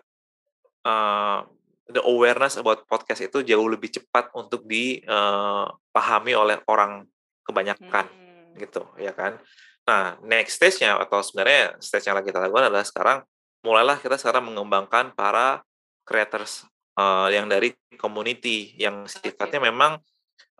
uh, 0.86 1.42
the 1.90 2.02
awareness 2.06 2.54
about 2.54 2.86
podcast 2.86 3.26
itu 3.26 3.42
jauh 3.42 3.66
lebih 3.66 3.90
cepat 3.90 4.30
untuk 4.38 4.62
dipahami 4.66 6.32
uh, 6.34 6.40
oleh 6.40 6.56
orang 6.70 7.02
kebanyakan 7.42 8.06
hmm. 8.06 8.62
gitu 8.62 8.86
ya 9.02 9.10
kan. 9.10 9.42
Nah 9.84 10.16
next 10.24 10.56
stage-nya 10.56 10.96
atau 10.96 11.20
sebenarnya 11.20 11.76
stage 11.80 12.08
yang 12.08 12.16
lagi 12.16 12.32
kita 12.32 12.40
lakukan 12.40 12.72
adalah 12.72 12.86
sekarang 12.86 13.18
mulailah 13.64 13.96
kita 14.00 14.16
sekarang 14.20 14.48
mengembangkan 14.48 15.12
para 15.16 15.64
creators 16.04 16.68
uh, 17.00 17.28
yang 17.32 17.48
dari 17.48 17.72
community 17.96 18.76
yang 18.76 19.08
sifatnya 19.08 19.60
memang 19.72 20.00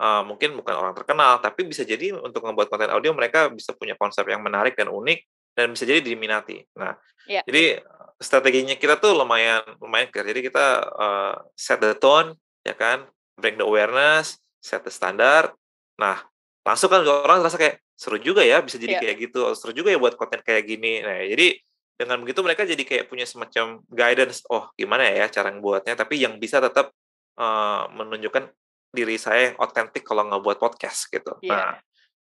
uh, 0.01 0.23
mungkin 0.25 0.57
bukan 0.57 0.75
orang 0.77 0.95
terkenal 0.97 1.41
tapi 1.41 1.69
bisa 1.69 1.85
jadi 1.85 2.17
untuk 2.17 2.45
membuat 2.45 2.73
konten 2.73 2.89
audio 2.89 3.13
mereka 3.13 3.53
bisa 3.53 3.77
punya 3.77 3.97
konsep 3.97 4.25
yang 4.29 4.41
menarik 4.41 4.73
dan 4.77 4.89
unik 4.89 5.21
dan 5.55 5.71
bisa 5.73 5.87
jadi 5.87 6.03
diminati. 6.03 6.67
Nah, 6.75 6.99
yeah. 7.31 7.47
jadi 7.47 7.79
strateginya 8.19 8.75
kita 8.75 8.99
tuh 8.99 9.15
lumayan 9.15 9.63
lumayan 9.79 10.11
clear. 10.11 10.27
Jadi 10.27 10.51
kita 10.51 10.67
uh, 10.83 11.35
set 11.55 11.79
the 11.79 11.95
tone, 11.95 12.35
ya 12.67 12.75
kan, 12.75 13.07
bring 13.39 13.55
the 13.55 13.65
awareness, 13.67 14.43
set 14.59 14.83
the 14.83 14.91
standard. 14.91 15.55
Nah, 15.95 16.27
langsung 16.67 16.91
kan 16.91 17.07
orang 17.07 17.47
rasa 17.47 17.55
kayak 17.55 17.84
seru 17.95 18.19
juga 18.19 18.43
ya 18.43 18.61
bisa 18.61 18.77
jadi 18.77 18.99
yeah. 18.99 19.03
kayak 19.03 19.17
gitu, 19.31 19.41
seru 19.55 19.73
juga 19.73 19.95
ya 19.95 19.99
buat 19.99 20.19
konten 20.19 20.43
kayak 20.43 20.67
gini. 20.67 21.01
Nah, 21.01 21.23
jadi 21.25 21.59
dengan 21.95 22.19
begitu 22.27 22.43
mereka 22.43 22.67
jadi 22.67 22.83
kayak 22.83 23.07
punya 23.07 23.23
semacam 23.25 23.81
guidance, 23.87 24.43
oh 24.51 24.67
gimana 24.75 25.07
ya 25.07 25.31
cara 25.31 25.55
buatnya, 25.55 25.95
tapi 25.95 26.19
yang 26.19 26.43
bisa 26.43 26.59
tetap 26.59 26.91
uh, 27.39 27.87
menunjukkan 27.95 28.51
diri 28.95 29.19
saya 29.19 29.55
yang 29.55 29.57
otentik 29.63 30.03
kalau 30.03 30.27
nggak 30.27 30.43
buat 30.43 30.59
podcast 30.59 31.07
gitu. 31.11 31.39
Yeah. 31.43 31.55
Nah, 31.55 31.75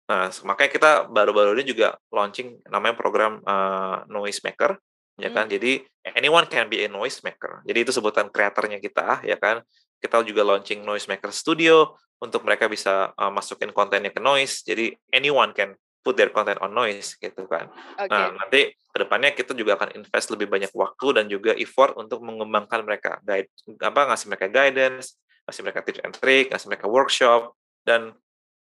Nah, 0.04 0.28
makanya 0.45 0.71
kita 0.71 0.90
baru-baru 1.09 1.57
ini 1.57 1.64
juga 1.64 1.97
launching 2.12 2.61
namanya 2.69 2.93
program 2.93 3.40
uh, 3.40 4.04
Noise 4.04 4.45
Maker, 4.45 4.76
ya 5.16 5.33
kan? 5.33 5.49
Hmm. 5.49 5.57
Jadi 5.57 5.81
anyone 6.12 6.45
can 6.45 6.69
be 6.69 6.85
a 6.85 6.88
noise 6.93 7.25
maker. 7.25 7.64
Jadi 7.64 7.78
itu 7.88 7.93
sebutan 7.95 8.28
kreatornya 8.28 8.85
kita, 8.85 9.25
ya 9.25 9.40
kan? 9.40 9.64
Kita 9.97 10.21
juga 10.21 10.45
launching 10.45 10.85
Noise 10.85 11.09
Maker 11.09 11.33
Studio 11.33 11.97
untuk 12.25 12.40
mereka 12.49 12.64
bisa 12.73 13.12
uh, 13.21 13.28
masukin 13.28 13.71
kontennya 13.76 14.09
ke 14.09 14.19
noise. 14.25 14.64
Jadi 14.64 14.97
anyone 15.12 15.52
can 15.52 15.76
put 16.04 16.16
their 16.21 16.28
content 16.28 16.61
on 16.61 16.73
noise 16.73 17.16
gitu 17.16 17.49
kan. 17.49 17.73
Okay. 17.97 18.12
Nah, 18.12 18.33
nanti 18.37 18.76
ke 18.76 18.97
depannya 19.00 19.33
kita 19.33 19.57
juga 19.57 19.81
akan 19.81 19.97
invest 19.97 20.28
lebih 20.33 20.52
banyak 20.52 20.73
waktu 20.76 21.07
dan 21.16 21.25
juga 21.28 21.57
effort 21.57 21.97
untuk 21.97 22.21
mengembangkan 22.21 22.85
mereka, 22.85 23.19
guide 23.25 23.49
apa 23.81 24.00
ngasih 24.12 24.26
mereka 24.28 24.47
guidance, 24.52 25.16
ngasih 25.49 25.61
mereka 25.64 25.81
tips 25.81 26.00
and 26.04 26.14
trick, 26.14 26.52
ngasih 26.52 26.69
mereka 26.69 26.87
workshop 26.87 27.57
dan 27.88 28.12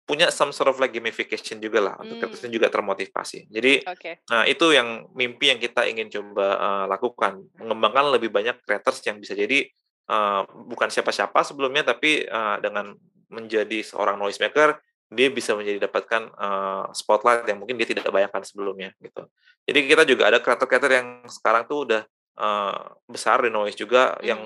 punya 0.08 0.32
some 0.32 0.56
sort 0.56 0.72
of 0.72 0.80
like 0.80 0.96
gamification 0.96 1.60
juga 1.60 1.84
lah 1.84 1.96
untuk 2.00 2.18
hmm. 2.18 2.32
kita 2.32 2.48
juga 2.48 2.68
termotivasi. 2.72 3.52
Jadi, 3.52 3.84
okay. 3.84 4.24
nah 4.32 4.48
itu 4.48 4.72
yang 4.72 5.04
mimpi 5.12 5.52
yang 5.52 5.60
kita 5.60 5.84
ingin 5.84 6.08
coba 6.08 6.48
uh, 6.58 6.86
lakukan, 6.88 7.44
mengembangkan 7.60 8.16
lebih 8.16 8.32
banyak 8.32 8.56
creators 8.64 9.04
yang 9.04 9.20
bisa 9.20 9.36
jadi 9.36 9.68
uh, 10.08 10.48
bukan 10.48 10.88
siapa-siapa 10.88 11.44
sebelumnya, 11.44 11.84
tapi 11.92 12.24
uh, 12.24 12.56
dengan 12.64 12.96
menjadi 13.28 13.84
seorang 13.84 14.16
noise 14.16 14.40
maker, 14.40 14.80
dia 15.08 15.32
bisa 15.32 15.56
menjadi 15.56 15.88
dapatkan 15.88 16.36
uh, 16.36 16.86
spotlight 16.92 17.48
yang 17.48 17.64
mungkin 17.64 17.80
dia 17.80 17.88
tidak 17.88 18.12
bayangkan 18.12 18.44
sebelumnya 18.44 18.92
gitu. 19.00 19.24
Jadi 19.64 19.80
kita 19.88 20.04
juga 20.04 20.28
ada 20.28 20.44
creator-creator 20.44 20.92
yang 20.92 21.08
sekarang 21.32 21.64
tuh 21.64 21.88
udah 21.88 22.02
uh, 22.40 22.96
besar 23.08 23.40
di 23.44 23.52
noise 23.52 23.76
juga 23.76 24.20
hmm. 24.20 24.24
yang 24.24 24.42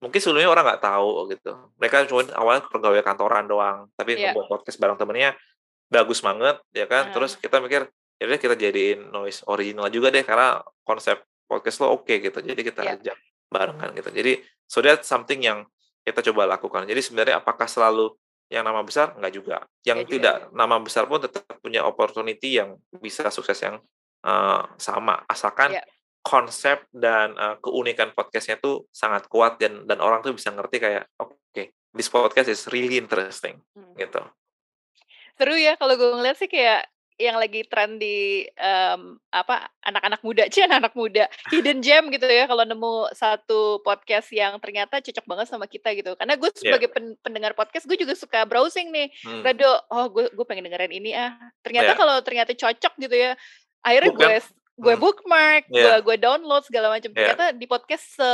mungkin 0.00 0.20
sebelumnya 0.20 0.48
orang 0.48 0.64
nggak 0.72 0.82
tahu 0.84 1.08
gitu. 1.32 1.52
Mereka 1.76 1.96
cuma 2.08 2.22
awalnya 2.36 2.62
pegawai 2.68 3.00
kantoran 3.04 3.44
doang, 3.44 3.78
tapi 3.96 4.16
yeah. 4.16 4.32
membuat 4.32 4.56
podcast 4.60 4.76
bareng 4.80 4.96
temennya 4.96 5.36
bagus 5.92 6.24
banget 6.24 6.56
ya 6.72 6.88
kan. 6.88 7.12
Uh. 7.12 7.12
Terus 7.12 7.36
kita 7.36 7.60
mikir 7.60 7.88
ya 8.16 8.24
udah 8.24 8.40
kita 8.40 8.56
jadiin 8.56 9.12
noise 9.12 9.44
original 9.44 9.92
juga 9.92 10.08
deh 10.08 10.24
karena 10.24 10.64
konsep 10.80 11.20
podcast 11.44 11.84
lo 11.84 11.92
oke 11.92 12.08
okay, 12.08 12.24
gitu. 12.24 12.40
Jadi 12.40 12.60
kita 12.64 12.80
yeah. 12.84 12.96
ajak 12.96 13.16
barengan 13.52 13.92
gitu. 13.92 14.08
Jadi 14.16 14.32
so 14.64 14.80
that 14.80 15.04
something 15.04 15.44
yang 15.44 15.68
kita 16.06 16.24
coba 16.32 16.56
lakukan. 16.56 16.88
Jadi 16.88 17.00
sebenarnya 17.04 17.36
apakah 17.40 17.68
selalu 17.68 18.16
yang 18.52 18.64
nama 18.66 18.82
besar 18.86 19.14
enggak 19.18 19.34
juga. 19.34 19.56
Yang 19.82 19.98
yeah, 20.06 20.10
tidak 20.10 20.36
juga. 20.46 20.52
nama 20.54 20.76
besar 20.78 21.04
pun 21.10 21.18
tetap 21.18 21.44
punya 21.58 21.82
opportunity 21.82 22.58
yang 22.62 22.78
bisa 23.02 23.28
sukses 23.34 23.58
yang 23.62 23.82
uh, 24.22 24.62
sama 24.78 25.22
asalkan 25.26 25.74
yeah 25.74 25.86
konsep 26.26 26.82
dan 26.90 27.38
uh, 27.38 27.54
keunikan 27.62 28.10
podcastnya 28.10 28.58
tuh 28.58 28.90
sangat 28.90 29.30
kuat 29.30 29.62
dan 29.62 29.86
dan 29.86 30.02
orang 30.02 30.26
tuh 30.26 30.34
bisa 30.34 30.50
ngerti 30.50 30.82
kayak 30.82 31.06
oke 31.22 31.38
okay, 31.54 31.70
this 31.94 32.10
podcast 32.10 32.50
is 32.50 32.66
really 32.74 32.98
interesting 32.98 33.62
hmm. 33.78 33.94
gitu. 33.94 34.26
Seru 35.38 35.54
ya 35.54 35.78
kalau 35.78 35.94
gue 35.94 36.10
ngeliat 36.18 36.34
sih 36.34 36.50
kayak 36.50 36.90
yang 37.16 37.40
lagi 37.40 37.64
tren 37.64 37.96
di 37.96 38.44
um, 38.60 39.16
apa 39.32 39.72
anak-anak 39.80 40.20
muda 40.20 40.44
sih 40.52 40.64
anak-anak 40.64 40.94
muda 40.94 41.24
hidden 41.48 41.80
gem 41.80 42.12
gitu 42.12 42.28
ya 42.28 42.44
kalau 42.44 42.64
nemu 42.68 43.08
satu 43.16 43.80
podcast 43.80 44.28
yang 44.36 44.60
ternyata 44.60 45.00
cocok 45.00 45.24
banget 45.24 45.46
sama 45.48 45.64
kita 45.64 45.96
gitu 45.96 46.12
karena 46.14 46.36
gue 46.36 46.50
iya. 46.52 46.60
sebagai 46.60 46.88
yeah. 46.92 46.96
pen 46.96 47.06
pendengar 47.24 47.52
podcast 47.56 47.88
gue 47.88 47.96
juga 47.96 48.12
suka 48.12 48.44
browsing 48.44 48.92
nih 48.92 49.08
hmm. 49.24 49.40
Rado 49.40 49.72
oh 49.88 50.06
gue 50.12 50.28
gue 50.28 50.44
pengen 50.44 50.68
dengerin 50.68 50.92
ini 50.92 51.16
ah 51.16 51.36
ternyata 51.64 51.96
yeah. 51.96 51.98
kalau 51.98 52.16
ternyata 52.20 52.52
cocok 52.52 52.94
gitu 53.00 53.16
ya 53.16 53.32
akhirnya 53.80 54.12
gue 54.12 54.36
gue 54.76 54.94
hmm. 54.94 55.02
bookmark, 55.02 55.64
yeah. 55.72 55.98
gue 55.98 56.12
gue 56.12 56.16
download 56.20 56.62
segala 56.68 56.92
macam. 56.92 57.10
Yeah. 57.12 57.32
Ternyata 57.32 57.44
di 57.56 57.66
podcast 57.66 58.04
se 58.20 58.30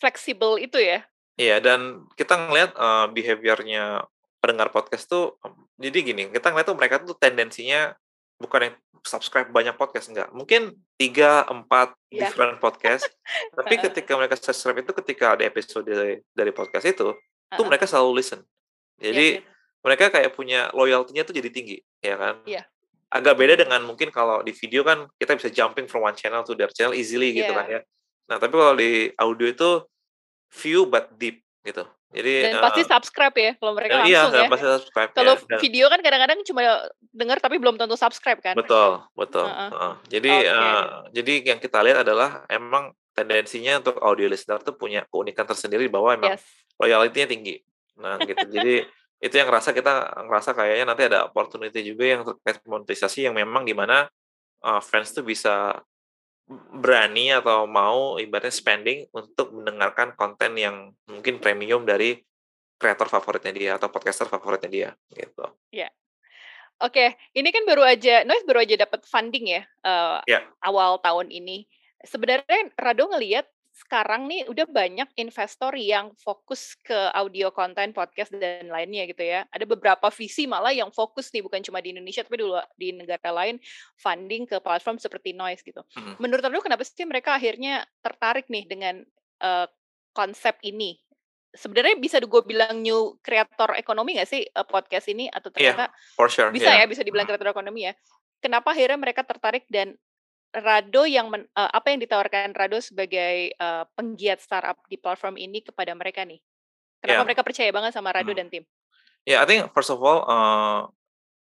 fleksibel 0.00 0.60
itu 0.60 0.76
ya. 0.76 1.04
Iya, 1.40 1.56
yeah, 1.56 1.58
dan 1.60 2.04
kita 2.20 2.36
ngelihat 2.36 2.76
uh, 2.76 3.08
behaviornya 3.08 4.04
pendengar 4.40 4.72
podcast 4.72 5.08
tuh, 5.08 5.36
jadi 5.80 5.98
gini, 6.04 6.22
kita 6.32 6.52
ngeliat 6.52 6.68
tuh 6.68 6.76
mereka 6.76 7.00
tuh 7.00 7.16
tendensinya 7.16 7.96
bukan 8.40 8.72
yang 8.72 8.76
subscribe 9.04 9.48
banyak 9.52 9.76
podcast 9.76 10.08
enggak, 10.10 10.28
mungkin 10.32 10.76
tiga 10.96 11.44
empat 11.48 11.92
yeah. 12.10 12.28
different 12.28 12.58
podcast, 12.58 13.06
tapi 13.56 13.76
ketika 13.76 14.16
mereka 14.16 14.36
subscribe 14.40 14.80
itu 14.80 14.92
ketika 15.04 15.36
ada 15.36 15.44
episode 15.44 15.84
dari, 15.84 16.20
dari 16.32 16.52
podcast 16.52 16.88
itu, 16.88 17.12
uh 17.12 17.16
-huh. 17.16 17.56
tuh 17.56 17.64
mereka 17.68 17.84
selalu 17.84 18.20
listen. 18.20 18.40
Jadi 19.00 19.40
yeah, 19.40 19.44
yeah. 19.44 19.80
mereka 19.84 20.12
kayak 20.12 20.32
punya 20.32 20.72
loyaltinya 20.72 21.24
tuh 21.24 21.36
jadi 21.36 21.48
tinggi, 21.52 21.78
ya 22.00 22.16
kan? 22.16 22.40
Iya. 22.48 22.64
Yeah 22.64 22.66
agak 23.10 23.34
beda 23.34 23.54
dengan 23.58 23.82
mungkin 23.82 24.14
kalau 24.14 24.38
di 24.46 24.54
video 24.54 24.86
kan 24.86 25.10
kita 25.18 25.34
bisa 25.34 25.50
jumping 25.50 25.90
from 25.90 26.06
one 26.06 26.14
channel 26.14 26.46
to 26.46 26.54
their 26.54 26.70
channel 26.70 26.94
easily 26.94 27.34
gitu 27.34 27.50
kan 27.50 27.66
ya. 27.66 27.80
Nah, 28.30 28.38
tapi 28.38 28.54
kalau 28.54 28.78
di 28.78 29.10
audio 29.18 29.50
itu 29.50 29.70
few 30.54 30.86
but 30.86 31.10
deep 31.18 31.42
gitu. 31.66 31.82
Jadi 32.10 32.32
dan 32.42 32.58
uh, 32.58 32.62
pasti 32.66 32.82
subscribe 32.82 33.36
ya 33.38 33.52
kalau 33.54 33.72
mereka 33.78 34.02
iya, 34.02 34.26
langsung 34.26 34.42
ya. 34.42 34.50
pasti 34.50 34.66
subscribe. 34.66 35.10
Kalau 35.14 35.34
ya. 35.38 35.58
video 35.62 35.86
kan 35.86 36.00
kadang-kadang 36.02 36.38
cuma 36.42 36.90
dengar 37.14 37.38
tapi 37.38 37.62
belum 37.62 37.78
tentu 37.78 37.94
subscribe 37.94 38.42
kan. 38.42 38.58
Betul, 38.58 38.98
betul. 39.14 39.46
Uh 39.46 39.70
-uh. 39.70 39.70
Uh, 39.70 39.94
jadi 40.10 40.32
okay. 40.42 40.50
uh, 40.50 40.84
jadi 41.14 41.32
yang 41.54 41.58
kita 41.62 41.78
lihat 41.86 42.02
adalah 42.02 42.42
emang 42.50 42.90
tendensinya 43.14 43.78
untuk 43.78 44.02
audio 44.02 44.26
listener 44.26 44.58
tuh 44.58 44.74
punya 44.74 45.06
keunikan 45.06 45.46
tersendiri 45.46 45.86
bahwa 45.86 46.10
emang 46.18 46.34
yes. 46.34 46.42
loyalty-nya 46.82 47.30
tinggi. 47.30 47.62
Nah, 48.00 48.18
gitu. 48.26 48.46
jadi 48.48 48.86
itu 49.26 49.34
yang 49.36 49.46
ngerasa 49.52 49.70
kita 49.76 50.24
ngerasa 50.26 50.50
kayaknya 50.56 50.84
nanti 50.88 51.02
ada 51.06 51.28
opportunity 51.28 51.84
juga 51.84 52.04
yang 52.08 52.22
terkait 52.24 52.58
monetisasi 52.64 53.28
yang 53.28 53.36
memang 53.36 53.68
gimana 53.68 54.08
uh, 54.64 54.80
fans 54.80 55.12
tuh 55.12 55.22
bisa 55.22 55.78
berani 56.50 57.30
atau 57.30 57.70
mau 57.70 58.18
ibaratnya 58.18 58.50
spending 58.50 59.06
untuk 59.14 59.54
mendengarkan 59.54 60.18
konten 60.18 60.58
yang 60.58 60.90
mungkin 61.06 61.38
premium 61.38 61.86
dari 61.86 62.18
kreator 62.80 63.06
favoritnya 63.06 63.52
dia 63.54 63.70
atau 63.78 63.86
podcaster 63.92 64.26
favoritnya 64.26 64.70
dia 64.70 64.88
gitu. 65.14 65.46
Ya. 65.70 65.86
Oke, 66.80 67.12
ini 67.36 67.52
kan 67.52 67.68
baru 67.68 67.84
aja 67.84 68.24
Noise 68.24 68.48
baru 68.48 68.64
aja 68.64 68.74
dapat 68.80 69.04
funding 69.04 69.60
ya 69.60 69.62
uh, 69.84 70.24
ya 70.24 70.40
awal 70.64 70.98
tahun 71.04 71.28
ini. 71.28 71.68
Sebenarnya 72.00 72.72
Rado 72.80 73.12
ngelihat 73.12 73.44
sekarang 73.80 74.28
nih 74.28 74.44
udah 74.44 74.68
banyak 74.68 75.08
investor 75.16 75.72
yang 75.72 76.12
fokus 76.20 76.76
ke 76.84 76.96
audio 77.16 77.48
konten 77.48 77.96
podcast 77.96 78.28
dan 78.36 78.68
lainnya 78.68 79.08
gitu 79.08 79.24
ya. 79.24 79.48
Ada 79.48 79.64
beberapa 79.64 80.12
visi 80.12 80.44
malah 80.44 80.76
yang 80.76 80.92
fokus 80.92 81.32
nih 81.32 81.40
bukan 81.40 81.64
cuma 81.64 81.80
di 81.80 81.96
Indonesia 81.96 82.20
tapi 82.20 82.44
dulu 82.44 82.60
di 82.76 82.92
negara 82.92 83.32
lain 83.32 83.56
funding 83.96 84.44
ke 84.44 84.60
platform 84.60 85.00
seperti 85.00 85.32
Noise 85.32 85.64
gitu. 85.64 85.80
Hmm. 85.96 86.20
Menurut 86.20 86.44
lu 86.52 86.60
kenapa 86.60 86.84
sih 86.84 87.08
mereka 87.08 87.40
akhirnya 87.40 87.88
tertarik 88.04 88.52
nih 88.52 88.68
dengan 88.68 89.00
uh, 89.40 89.64
konsep 90.12 90.60
ini? 90.60 91.00
Sebenarnya 91.50 91.98
bisa 91.98 92.20
gue 92.22 92.42
bilang 92.46 92.78
new 92.84 93.18
kreator 93.24 93.74
ekonomi 93.74 94.20
gak 94.20 94.28
sih 94.28 94.44
uh, 94.44 94.62
podcast 94.62 95.08
ini 95.10 95.26
atau 95.26 95.50
iya, 95.56 95.74
ternyata 95.74 95.84
yeah, 95.90 96.14
for 96.14 96.28
sure. 96.30 96.52
bisa 96.52 96.70
yeah. 96.70 96.84
ya 96.84 96.86
bisa 96.86 97.00
dibilang 97.00 97.24
kreator 97.24 97.48
ekonomi 97.48 97.88
ya? 97.88 97.96
Kenapa 98.44 98.76
akhirnya 98.76 99.00
mereka 99.00 99.24
tertarik 99.24 99.64
dan 99.72 99.96
Rado 100.50 101.06
yang 101.06 101.30
men, 101.30 101.46
uh, 101.54 101.70
apa 101.70 101.94
yang 101.94 102.02
ditawarkan 102.02 102.50
Rado 102.58 102.82
sebagai 102.82 103.54
uh, 103.62 103.86
penggiat 103.94 104.42
startup 104.42 104.82
di 104.90 104.98
platform 104.98 105.38
ini 105.38 105.62
kepada 105.62 105.94
mereka 105.94 106.26
nih? 106.26 106.42
Kenapa 106.98 107.22
yeah. 107.22 107.26
mereka 107.26 107.42
percaya 107.46 107.70
banget 107.70 107.94
sama 107.94 108.10
Rado 108.10 108.34
hmm. 108.34 108.38
dan 108.38 108.48
tim? 108.50 108.64
Yeah, 109.22 109.40
I 109.42 109.46
think 109.46 109.70
first 109.70 109.94
of 109.94 110.02
all, 110.02 110.26
uh, 110.26 110.90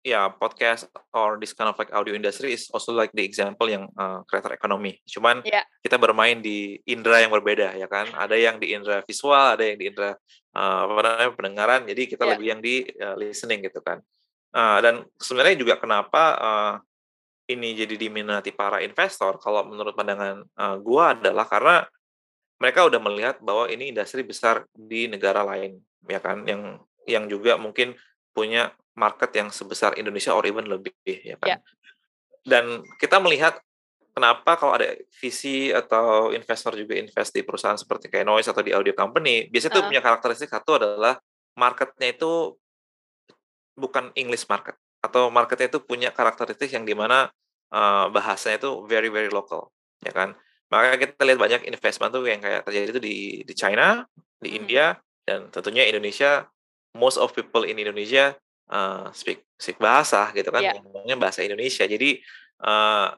yeah, 0.02 0.26
podcast 0.32 0.88
or 1.14 1.36
this 1.38 1.52
kind 1.52 1.68
of 1.68 1.76
like 1.76 1.92
audio 1.92 2.16
industry 2.16 2.56
is 2.56 2.66
also 2.72 2.96
like 2.96 3.12
the 3.14 3.22
example 3.22 3.68
yang 3.68 3.86
uh, 3.94 4.24
creator 4.26 4.56
economy. 4.56 4.98
Cuman 5.04 5.44
yeah. 5.44 5.62
kita 5.84 6.00
bermain 6.00 6.40
di 6.40 6.80
indera 6.88 7.20
yang 7.22 7.32
berbeda 7.32 7.76
ya 7.76 7.86
kan. 7.86 8.08
Ada 8.16 8.34
yang 8.34 8.56
di 8.58 8.72
indera 8.72 9.04
visual, 9.04 9.58
ada 9.58 9.62
yang 9.62 9.78
di 9.78 9.86
indera 9.92 10.16
uh, 10.56 10.82
apa 10.88 11.00
namanya 11.04 11.30
pendengaran. 11.36 11.80
Jadi 11.86 12.02
kita 12.08 12.24
yeah. 12.24 12.30
lebih 12.34 12.46
yang 12.48 12.60
di 12.64 12.74
uh, 12.98 13.16
listening 13.20 13.60
gitu 13.62 13.84
kan. 13.84 14.00
Uh, 14.48 14.80
dan 14.80 14.94
sebenarnya 15.20 15.60
juga 15.60 15.76
kenapa 15.76 16.22
uh, 16.40 16.74
ini 17.48 17.72
jadi 17.72 17.96
diminati 17.96 18.52
para 18.52 18.84
investor 18.84 19.40
kalau 19.40 19.64
menurut 19.64 19.96
pandangan 19.96 20.44
uh, 20.54 20.76
gua 20.78 21.16
adalah 21.16 21.48
karena 21.48 21.76
mereka 22.60 22.84
udah 22.84 23.00
melihat 23.00 23.36
bahwa 23.40 23.70
ini 23.72 23.90
industri 23.94 24.20
besar 24.20 24.68
di 24.76 25.08
negara 25.08 25.40
lain 25.46 25.80
ya 26.04 26.20
kan 26.20 26.44
yang 26.44 26.76
yang 27.08 27.24
juga 27.24 27.56
mungkin 27.56 27.96
punya 28.36 28.76
market 28.92 29.30
yang 29.32 29.48
sebesar 29.48 29.96
Indonesia 29.96 30.36
or 30.36 30.44
even 30.44 30.68
lebih 30.68 30.92
ya 31.06 31.40
kan. 31.40 31.56
Yeah. 31.56 31.60
Dan 32.44 32.84
kita 33.00 33.22
melihat 33.22 33.62
kenapa 34.12 34.58
kalau 34.58 34.74
ada 34.74 34.98
visi 35.22 35.70
atau 35.70 36.34
investor 36.34 36.74
juga 36.74 36.98
invest 36.98 37.32
di 37.32 37.46
perusahaan 37.46 37.78
seperti 37.78 38.10
kayak 38.10 38.26
Noise 38.26 38.50
atau 38.50 38.66
di 38.66 38.74
audio 38.74 38.92
company, 38.92 39.46
biasanya 39.48 39.72
uh. 39.72 39.76
tuh 39.78 39.84
punya 39.88 40.02
karakteristik 40.02 40.50
satu 40.50 40.76
adalah 40.76 41.16
marketnya 41.54 42.12
itu 42.12 42.58
bukan 43.78 44.10
English 44.18 44.44
market 44.50 44.74
atau 44.98 45.30
marketnya 45.30 45.70
itu 45.70 45.80
punya 45.82 46.10
karakteristik 46.10 46.74
yang 46.74 46.82
di 46.82 46.94
mana 46.94 47.30
uh, 47.70 48.10
bahasanya 48.10 48.58
itu 48.58 48.70
very 48.86 49.08
very 49.08 49.30
local 49.30 49.70
ya 50.02 50.10
kan 50.10 50.34
maka 50.68 51.00
kita 51.00 51.24
lihat 51.24 51.40
banyak 51.40 51.60
investment 51.64 52.12
tuh 52.12 52.28
yang 52.28 52.42
kayak 52.44 52.66
terjadi 52.66 52.86
itu 52.92 53.00
di 53.00 53.16
di 53.46 53.54
China 53.56 54.04
di 54.38 54.52
hmm. 54.52 54.58
India 54.62 54.86
dan 55.24 55.48
tentunya 55.48 55.88
Indonesia 55.88 56.46
most 56.96 57.16
of 57.16 57.32
people 57.32 57.64
in 57.64 57.78
Indonesia 57.78 58.36
uh, 58.68 59.08
speak 59.14 59.44
speak 59.56 59.80
bahasa 59.80 60.28
gitu 60.36 60.48
kan 60.52 60.62
yeah. 60.62 60.76
ngomongnya 60.76 61.16
bahasa 61.16 61.40
Indonesia 61.44 61.88
jadi 61.88 62.20
uh, 62.62 63.14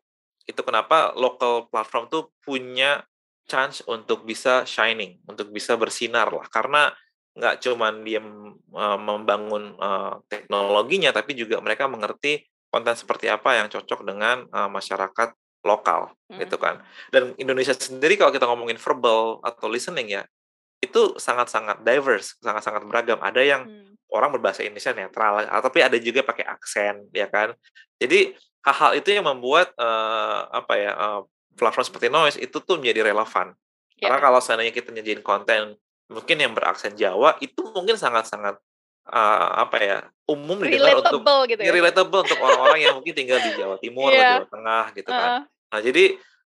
itu 0.46 0.60
kenapa 0.66 1.14
local 1.14 1.70
platform 1.70 2.10
tuh 2.10 2.34
punya 2.42 3.04
chance 3.46 3.82
untuk 3.86 4.22
bisa 4.22 4.62
shining 4.66 5.18
untuk 5.26 5.50
bisa 5.50 5.74
bersinar 5.74 6.30
lah 6.30 6.46
karena 6.50 6.94
nggak 7.34 7.62
cuma 7.62 7.94
dia 8.02 8.18
uh, 8.74 8.98
membangun 8.98 9.78
uh, 9.78 10.18
teknologinya 10.26 11.14
tapi 11.14 11.38
juga 11.38 11.62
mereka 11.62 11.86
mengerti 11.86 12.42
konten 12.70 12.94
seperti 12.94 13.30
apa 13.30 13.58
yang 13.58 13.66
cocok 13.70 14.02
dengan 14.02 14.46
uh, 14.50 14.66
masyarakat 14.66 15.34
lokal 15.62 16.10
hmm. 16.32 16.40
gitu 16.42 16.56
kan 16.58 16.82
dan 17.14 17.36
Indonesia 17.36 17.76
sendiri 17.76 18.18
kalau 18.18 18.34
kita 18.34 18.48
ngomongin 18.50 18.80
verbal 18.80 19.38
atau 19.46 19.70
listening 19.70 20.10
ya 20.10 20.22
itu 20.80 21.14
sangat-sangat 21.20 21.84
diverse 21.84 22.34
sangat-sangat 22.40 22.82
beragam 22.88 23.20
ada 23.20 23.44
yang 23.44 23.68
hmm. 23.68 23.94
orang 24.10 24.32
berbahasa 24.34 24.64
Indonesia 24.64 24.96
netral 24.96 25.44
tapi 25.46 25.84
ada 25.84 26.00
juga 26.00 26.24
pakai 26.24 26.48
aksen 26.48 27.06
ya 27.12 27.28
kan 27.28 27.52
jadi 28.00 28.34
hal-hal 28.64 28.92
itu 28.98 29.08
yang 29.12 29.28
membuat 29.28 29.70
uh, 29.76 30.48
apa 30.50 30.74
ya 30.80 30.92
uh, 30.96 31.20
platform 31.54 31.84
seperti 31.84 32.08
noise 32.08 32.38
itu 32.40 32.56
tuh 32.58 32.80
menjadi 32.80 33.12
relevan 33.12 33.52
yeah. 34.00 34.08
karena 34.08 34.18
kalau 34.18 34.40
seandainya 34.40 34.72
kita 34.72 34.90
nyajiin 34.90 35.20
konten 35.20 35.76
mungkin 36.10 36.36
yang 36.42 36.52
beraksen 36.52 36.98
Jawa 36.98 37.38
itu 37.38 37.62
mungkin 37.70 37.94
sangat-sangat 37.94 38.58
uh, 39.06 39.48
apa 39.62 39.76
ya 39.78 39.98
umum 40.26 40.58
didengar 40.58 40.98
untuk 40.98 41.22
gitu 41.46 41.62
ya? 41.62 41.70
relatable 41.70 42.26
untuk 42.26 42.38
orang-orang 42.42 42.80
yang 42.82 42.94
mungkin 42.98 43.14
tinggal 43.14 43.38
di 43.38 43.50
Jawa 43.54 43.76
Timur 43.78 44.10
yeah. 44.10 44.42
atau 44.42 44.44
Jawa 44.44 44.48
Tengah 44.50 44.84
gitu 44.98 45.10
kan. 45.10 45.30
Uh. 45.30 45.42
Nah 45.70 45.80
jadi 45.80 46.04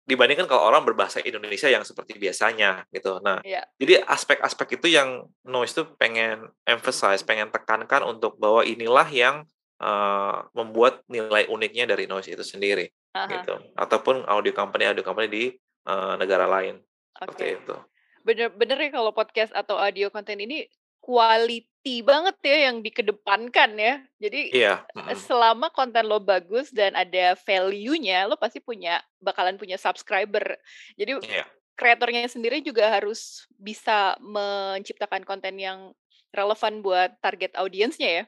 dibandingkan 0.09 0.49
kalau 0.49 0.65
orang 0.65 0.81
berbahasa 0.87 1.21
Indonesia 1.21 1.69
yang 1.69 1.85
seperti 1.85 2.17
biasanya 2.17 2.87
gitu. 2.89 3.19
Nah 3.19 3.43
yeah. 3.43 3.67
jadi 3.75 4.01
aspek-aspek 4.07 4.79
itu 4.79 4.95
yang 4.95 5.27
noise 5.43 5.75
tuh 5.75 5.91
pengen 5.99 6.47
emphasize, 6.63 7.21
pengen 7.21 7.51
tekankan 7.51 8.07
untuk 8.07 8.39
bahwa 8.39 8.63
inilah 8.63 9.05
yang 9.11 9.43
uh, 9.83 10.47
membuat 10.55 11.03
nilai 11.11 11.51
uniknya 11.51 11.83
dari 11.83 12.07
noise 12.07 12.31
itu 12.31 12.47
sendiri 12.47 12.87
uh 13.11 13.27
-huh. 13.27 13.27
gitu. 13.27 13.55
Ataupun 13.75 14.23
audio 14.23 14.55
company 14.55 14.87
audio 14.87 15.03
company 15.03 15.27
di 15.27 15.43
uh, 15.87 16.15
negara 16.15 16.47
lain 16.47 16.79
okay. 17.15 17.27
seperti 17.27 17.45
itu 17.59 17.75
bener-bener 18.23 18.77
ya 18.87 18.89
kalau 18.93 19.11
podcast 19.15 19.51
atau 19.55 19.79
audio 19.79 20.11
konten 20.13 20.39
ini 20.39 20.67
quality 20.99 22.05
banget 22.05 22.37
ya 22.43 22.57
yang 22.69 22.85
dikedepankan 22.85 23.71
ya. 23.79 23.95
Jadi 24.21 24.41
iya. 24.53 24.85
selama 25.15 25.71
konten 25.73 26.05
lo 26.05 26.21
bagus 26.21 26.69
dan 26.69 26.93
ada 26.93 27.33
value-nya, 27.47 28.29
lo 28.29 28.37
pasti 28.37 28.61
punya 28.61 29.01
bakalan 29.17 29.57
punya 29.57 29.79
subscriber. 29.79 30.59
Jadi 30.99 31.17
iya. 31.25 31.47
kreatornya 31.73 32.27
sendiri 32.29 32.61
juga 32.61 32.91
harus 32.91 33.47
bisa 33.57 34.19
menciptakan 34.21 35.25
konten 35.25 35.57
yang 35.57 35.95
relevan 36.29 36.85
buat 36.85 37.17
target 37.23 37.57
audiensnya 37.57 38.09
ya. 38.21 38.23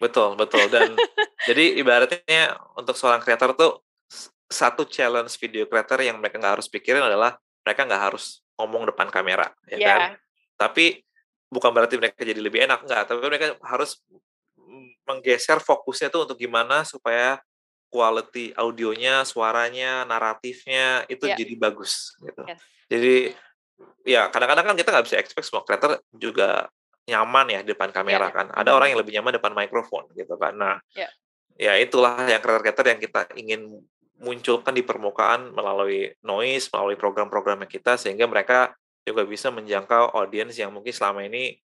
Betul, 0.00 0.38
betul. 0.40 0.64
Dan 0.72 0.96
jadi 1.48 1.76
ibaratnya 1.76 2.56
untuk 2.78 2.96
seorang 2.96 3.20
kreator 3.20 3.52
tuh 3.52 3.84
satu 4.50 4.82
challenge 4.88 5.38
video 5.38 5.68
creator 5.70 6.02
yang 6.02 6.18
mereka 6.18 6.40
nggak 6.42 6.54
harus 6.58 6.66
pikirin 6.66 7.06
adalah 7.06 7.38
mereka 7.62 7.86
nggak 7.86 8.02
harus 8.10 8.42
ngomong 8.60 8.92
depan 8.92 9.08
kamera, 9.08 9.48
ya 9.66 9.76
yeah. 9.76 9.88
kan? 9.88 10.00
Tapi 10.60 11.00
bukan 11.48 11.72
berarti 11.72 11.96
mereka 11.96 12.20
jadi 12.22 12.38
lebih 12.38 12.68
enak, 12.68 12.84
enggak. 12.84 13.02
Tapi 13.08 13.18
mereka 13.24 13.46
harus 13.64 13.98
menggeser 15.08 15.58
fokusnya 15.58 16.12
tuh 16.12 16.28
untuk 16.28 16.38
gimana 16.38 16.86
supaya 16.86 17.42
quality 17.90 18.54
audionya, 18.54 19.26
suaranya, 19.26 20.06
naratifnya 20.06 21.02
itu 21.10 21.26
yeah. 21.26 21.34
jadi 21.34 21.54
bagus 21.58 22.14
gitu. 22.22 22.42
Yes. 22.46 22.62
Jadi 22.86 23.16
ya 24.06 24.30
kadang-kadang 24.30 24.72
kan 24.72 24.76
kita 24.78 24.88
nggak 24.94 25.06
bisa 25.10 25.18
expect 25.18 25.46
semua 25.50 25.66
creator 25.66 25.98
juga 26.14 26.70
nyaman 27.10 27.50
ya 27.50 27.60
di 27.66 27.74
depan 27.74 27.90
kamera 27.90 28.30
yeah. 28.30 28.36
kan. 28.36 28.46
Ada 28.54 28.70
orang 28.70 28.94
yang 28.94 29.00
lebih 29.02 29.18
nyaman 29.18 29.42
depan 29.42 29.52
mikrofon 29.58 30.06
gitu 30.14 30.38
kan. 30.38 30.54
Nah, 30.54 30.78
yeah. 30.94 31.10
ya 31.58 31.74
itulah 31.82 32.14
yang 32.30 32.38
creator-creator 32.38 32.86
yang 32.86 33.00
kita 33.02 33.20
ingin 33.34 33.60
munculkan 34.20 34.76
di 34.76 34.84
permukaan 34.84 35.56
melalui 35.56 36.12
noise, 36.20 36.68
melalui 36.70 37.00
program-programnya 37.00 37.66
kita 37.66 37.96
sehingga 37.96 38.28
mereka 38.28 38.76
juga 39.02 39.24
bisa 39.24 39.48
menjangkau 39.48 40.12
audiens 40.12 40.52
yang 40.54 40.70
mungkin 40.70 40.92
selama 40.92 41.24
ini 41.24 41.56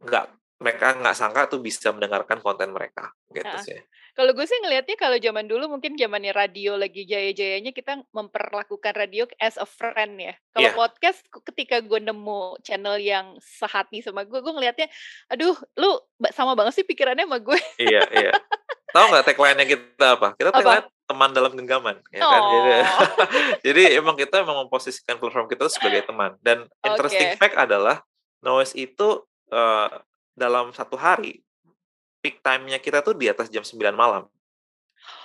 nggak 0.00 0.26
mereka 0.60 0.92
nggak 0.92 1.16
sangka 1.16 1.48
tuh 1.48 1.60
bisa 1.64 1.88
mendengarkan 1.90 2.38
konten 2.44 2.70
mereka 2.70 3.10
gitu 3.32 3.48
nah, 3.48 3.64
sih. 3.64 3.80
Kalau 4.12 4.36
gue 4.36 4.44
sih 4.44 4.60
ngelihatnya 4.60 4.96
kalau 5.00 5.16
zaman 5.16 5.48
dulu 5.48 5.72
mungkin 5.72 5.96
zamannya 5.96 6.36
radio 6.36 6.76
lagi 6.76 7.08
jaya-jayanya 7.08 7.72
kita 7.72 8.04
memperlakukan 8.12 8.92
radio 8.92 9.24
as 9.40 9.56
a 9.56 9.64
friend 9.64 10.20
ya. 10.20 10.34
Kalau 10.52 10.68
yeah. 10.68 10.76
podcast 10.76 11.24
ketika 11.48 11.80
gue 11.80 11.96
nemu 12.04 12.60
channel 12.60 13.00
yang 13.00 13.40
sehati 13.40 14.04
sama 14.04 14.28
gue, 14.28 14.36
gue 14.44 14.52
ngelihatnya, 14.52 14.92
aduh, 15.32 15.56
lu 15.80 15.90
sama 16.36 16.52
banget 16.52 16.82
sih 16.82 16.84
pikirannya 16.84 17.24
sama 17.24 17.40
gue. 17.40 17.58
iya 17.80 18.04
iya. 18.12 18.32
Tahu 18.90 19.04
nggak 19.10 19.24
tagline-nya 19.26 19.66
kita 19.66 20.06
apa? 20.18 20.28
Kita 20.34 20.50
tagline 20.50 20.86
apa? 20.86 20.98
teman 21.10 21.30
dalam 21.34 21.52
genggaman, 21.58 21.98
ya 22.14 22.22
kan? 22.22 22.42
Oh. 22.42 22.50
Jadi, 22.54 22.70
jadi 23.66 23.82
emang 23.98 24.14
kita 24.14 24.46
memang 24.46 24.66
memposisikan 24.66 25.18
platform 25.18 25.50
kita 25.50 25.66
sebagai 25.66 26.06
teman. 26.06 26.38
Dan 26.38 26.70
interesting 26.86 27.34
okay. 27.34 27.38
fact 27.38 27.58
adalah 27.58 28.02
Noise 28.40 28.78
itu 28.78 29.26
uh, 29.50 29.90
dalam 30.38 30.70
satu 30.70 30.94
hari 30.94 31.42
peak 32.22 32.40
time-nya 32.46 32.78
kita 32.78 33.02
tuh 33.02 33.18
di 33.18 33.26
atas 33.26 33.50
jam 33.50 33.66
9 33.66 33.74
malam. 33.92 34.30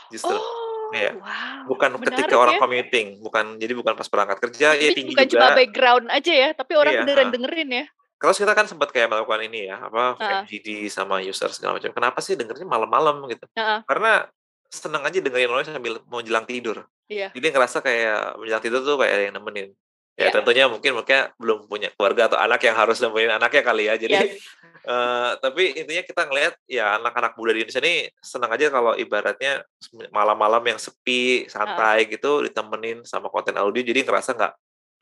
Justru. 0.09 0.33
Oh, 0.33 0.89
ya. 0.93 1.13
wow. 1.17 1.69
Bukan 1.69 1.89
Menarik 1.97 2.17
ketika 2.17 2.35
orang 2.37 2.55
ya? 2.57 2.61
commuting, 2.61 3.07
bukan 3.21 3.45
jadi 3.61 3.73
bukan 3.77 3.93
pas 3.93 4.07
berangkat 4.09 4.37
kerja 4.49 4.67
ya 4.77 4.89
tinggi 4.93 5.13
bukan 5.13 5.27
juga. 5.27 5.37
cuma 5.37 5.47
background 5.57 6.05
aja 6.09 6.33
ya, 6.33 6.49
tapi 6.53 6.73
orang 6.77 6.93
iya, 6.93 7.01
beneran 7.03 7.27
uh. 7.29 7.33
dengerin 7.33 7.69
ya. 7.69 7.85
Terus 8.25 8.41
kita 8.41 8.57
kan 8.57 8.65
sempat 8.65 8.89
kayak 8.89 9.13
melakukan 9.13 9.45
ini 9.45 9.69
ya, 9.69 9.77
apa 9.85 10.17
uh. 10.17 10.41
MGD 10.41 10.89
sama 10.89 11.21
user 11.21 11.53
segala 11.53 11.77
macam. 11.77 11.93
Kenapa 11.93 12.19
sih 12.25 12.33
dengernya 12.33 12.65
malam-malam 12.65 13.29
gitu? 13.29 13.45
Uh. 13.53 13.85
Karena 13.85 14.25
seneng 14.65 15.05
aja 15.05 15.17
dengerin 15.21 15.49
noise 15.49 15.69
sambil 15.69 16.01
mau 16.09 16.25
jelang 16.25 16.43
tidur. 16.43 16.89
Iya. 17.05 17.29
Jadi 17.31 17.47
ngerasa 17.53 17.85
kayak 17.85 18.41
menjelang 18.41 18.63
tidur 18.65 18.81
tuh 18.81 18.97
kayak 18.97 19.13
ada 19.13 19.23
yang 19.29 19.35
nemenin. 19.37 19.69
Ya 20.15 20.31
yeah. 20.31 20.33
tentunya 20.33 20.65
mungkin 20.71 20.95
mereka 20.95 21.35
belum 21.35 21.67
punya 21.67 21.91
keluarga 21.91 22.31
atau 22.31 22.39
anak 22.39 22.63
yang 22.63 22.75
harus 22.75 22.97
nemenin 23.03 23.35
anaknya 23.35 23.61
kali 23.61 23.83
ya. 23.85 23.95
Jadi 23.99 24.15
yes. 24.15 24.41
uh, 24.89 25.37
tapi 25.37 25.75
intinya 25.75 26.03
kita 26.07 26.21
ngelihat 26.25 26.53
ya 26.65 26.97
anak-anak 26.97 27.37
muda 27.37 27.51
di 27.53 27.61
Indonesia 27.61 27.83
ini 27.83 28.09
senang 28.23 28.49
aja 28.49 28.73
kalau 28.73 28.97
ibaratnya 28.97 29.61
malam-malam 30.09 30.63
yang 30.65 30.79
sepi, 30.79 31.45
santai 31.51 32.07
uh. 32.07 32.09
gitu 32.09 32.31
ditemenin 32.47 33.05
sama 33.05 33.29
konten 33.29 33.53
audio 33.59 33.83
jadi 33.85 34.01
ngerasa 34.01 34.33
nggak 34.33 34.53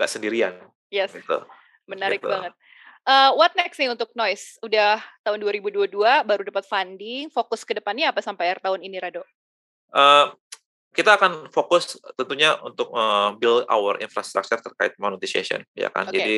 nggak 0.01 0.09
sendirian. 0.09 0.53
Yes. 0.91 1.13
Gitu. 1.13 1.39
Menarik 1.87 2.19
gitu. 2.19 2.29
banget. 2.29 2.53
Uh, 3.03 3.35
what 3.35 3.51
next 3.59 3.75
nih 3.75 3.91
untuk 3.91 4.15
Noise? 4.15 4.55
Udah 4.63 5.03
tahun 5.27 5.43
2022 5.43 5.91
baru 6.23 6.41
dapat 6.47 6.63
funding. 6.63 7.27
Fokus 7.27 7.67
ke 7.67 7.75
depannya 7.75 8.15
apa 8.15 8.23
sampai 8.23 8.47
akhir 8.51 8.63
tahun 8.63 8.79
ini, 8.79 8.95
Rado? 9.03 9.27
Uh, 9.91 10.31
kita 10.95 11.19
akan 11.19 11.51
fokus 11.51 11.99
tentunya 12.15 12.55
untuk 12.63 12.93
uh, 12.95 13.35
build 13.35 13.67
our 13.67 13.99
infrastructure 13.99 14.61
terkait 14.61 14.95
monetization, 14.95 15.59
ya 15.75 15.91
kan. 15.91 16.07
Okay. 16.07 16.15
Jadi 16.15 16.37